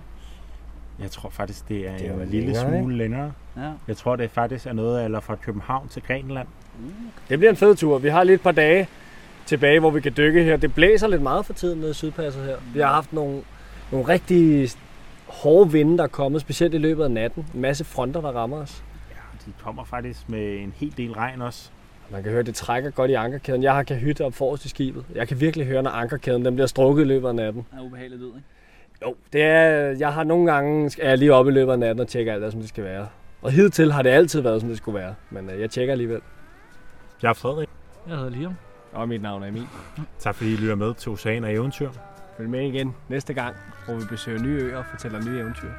Jeg 1.00 1.12
tror 1.12 1.30
faktisk, 1.30 1.70
det 1.70 1.88
er, 1.88 1.98
Det 1.98 2.08
er 2.08 2.14
en 2.14 2.20
jo 2.20 2.26
lille 2.26 2.54
længere, 2.54 2.70
smule 2.70 2.98
længere. 2.98 3.34
Ja. 3.58 3.72
Jeg 3.88 3.98
tror, 3.98 4.16
det 4.16 4.32
faktisk 4.32 4.66
er 4.66 4.74
noget 4.74 5.06
eller 5.06 5.20
fra 5.20 5.36
København 5.36 5.88
til 5.88 6.02
Grækenland. 6.02 6.48
Det 7.30 7.40
bliver 7.40 7.50
en 7.50 7.58
fed 7.58 7.76
tur. 7.76 7.98
Vi 7.98 8.10
har 8.10 8.24
lige 8.24 8.34
et 8.34 8.42
par 8.42 8.52
dage 8.52 8.88
tilbage, 9.46 9.80
hvor 9.80 9.90
vi 9.92 10.02
kan 10.02 10.14
dykke 10.18 10.44
her. 10.44 10.58
Det 10.58 10.76
blæser 10.76 11.08
lidt 11.08 11.22
meget 11.22 11.46
for 11.46 11.54
tiden 11.54 11.80
nede 11.80 11.92
i 11.92 11.94
Sydpasset 11.94 12.44
her. 12.44 12.56
Vi 12.74 12.80
har 12.80 12.88
haft 12.88 13.14
nogle, 13.14 13.42
nogle 13.92 14.08
rigtig 14.08 14.70
hårde 15.28 15.72
vinde, 15.72 15.98
der 15.98 16.04
er 16.04 16.08
kommet, 16.08 16.42
specielt 16.42 16.74
i 16.74 16.78
løbet 16.78 17.04
af 17.04 17.12
natten. 17.12 17.46
En 17.54 17.62
masse 17.62 17.84
fronter, 17.84 18.22
der 18.22 18.32
rammer 18.32 18.58
os. 18.58 18.84
Ja, 19.12 19.16
de 19.46 19.54
kommer 19.64 19.84
faktisk 19.84 20.30
med 20.30 20.60
en 20.60 20.74
hel 20.76 20.98
del 20.98 21.12
regn 21.12 21.42
også. 21.42 21.70
Man 22.12 22.24
kan 22.24 22.32
høre, 22.32 22.40
at 22.40 22.46
det 22.46 22.56
trækker 22.56 22.90
godt 22.90 23.12
i 23.12 23.14
ankerkæden. 23.14 23.64
Jeg 23.64 23.74
har 23.74 23.84
kahyt 23.84 24.22
op 24.22 24.34
forrest 24.34 24.66
i 24.66 24.70
skibet. 24.70 25.06
Jeg 25.16 25.28
kan 25.28 25.40
virkelig 25.40 25.68
høre, 25.68 25.84
når 25.84 25.92
ankerkæden 25.92 26.46
den 26.46 26.54
bliver 26.56 26.68
strukket 26.68 27.04
i 27.04 27.06
løbet 27.06 27.28
af 27.28 27.36
natten. 27.36 27.66
Det 27.72 27.80
er 27.80 27.84
ubehageligt 27.84 28.22
lyd, 28.22 28.28
ikke? 28.28 28.42
Jo, 29.06 29.16
det 29.34 29.42
er, 29.42 29.68
jeg 30.00 30.14
har 30.14 30.24
nogle 30.24 30.52
gange 30.52 30.92
er 31.02 31.10
jeg 31.10 31.18
lige 31.18 31.34
oppe 31.34 31.52
i 31.52 31.54
løbet 31.54 31.72
af 31.72 31.80
natten 31.80 32.00
og 32.00 32.08
tjekker 32.08 32.34
alt, 32.34 32.42
hvad 32.42 32.52
som 32.52 32.60
det 32.60 32.70
skal 32.70 32.84
være. 32.84 33.08
Og 33.42 33.52
hidtil 33.52 33.92
har 33.92 34.02
det 34.02 34.10
altid 34.10 34.42
været, 34.42 34.62
som 34.62 34.70
det 34.70 34.78
skulle 34.78 35.00
være. 35.00 35.16
Men 35.30 35.50
øh, 35.50 35.62
jeg 35.62 35.70
tjekker 35.70 35.92
alligevel. 35.92 36.22
Jeg 37.22 37.30
er 37.30 37.34
Frederik. 37.34 37.70
Jeg 38.08 38.16
hedder 38.16 38.30
Liam. 38.30 38.56
Og 38.94 39.10
mit 39.10 39.22
navn 39.22 39.44
er 39.44 39.48
Emil. 39.48 39.68
Tak 40.20 40.36
fordi 40.36 40.54
I 40.54 40.56
lytter 40.56 40.76
med 40.76 40.94
til 40.94 41.12
Ocean 41.12 41.44
og 41.44 41.54
Eventyr. 41.54 41.90
Følg 42.38 42.50
med 42.50 42.62
igen 42.62 42.96
næste 43.10 43.34
gang, 43.34 43.56
hvor 43.86 43.96
vi 43.96 44.04
besøger 44.10 44.40
nye 44.40 44.62
øer 44.62 44.78
og 44.78 44.86
fortæller 44.86 45.20
nye 45.26 45.40
eventyr. 45.40 45.70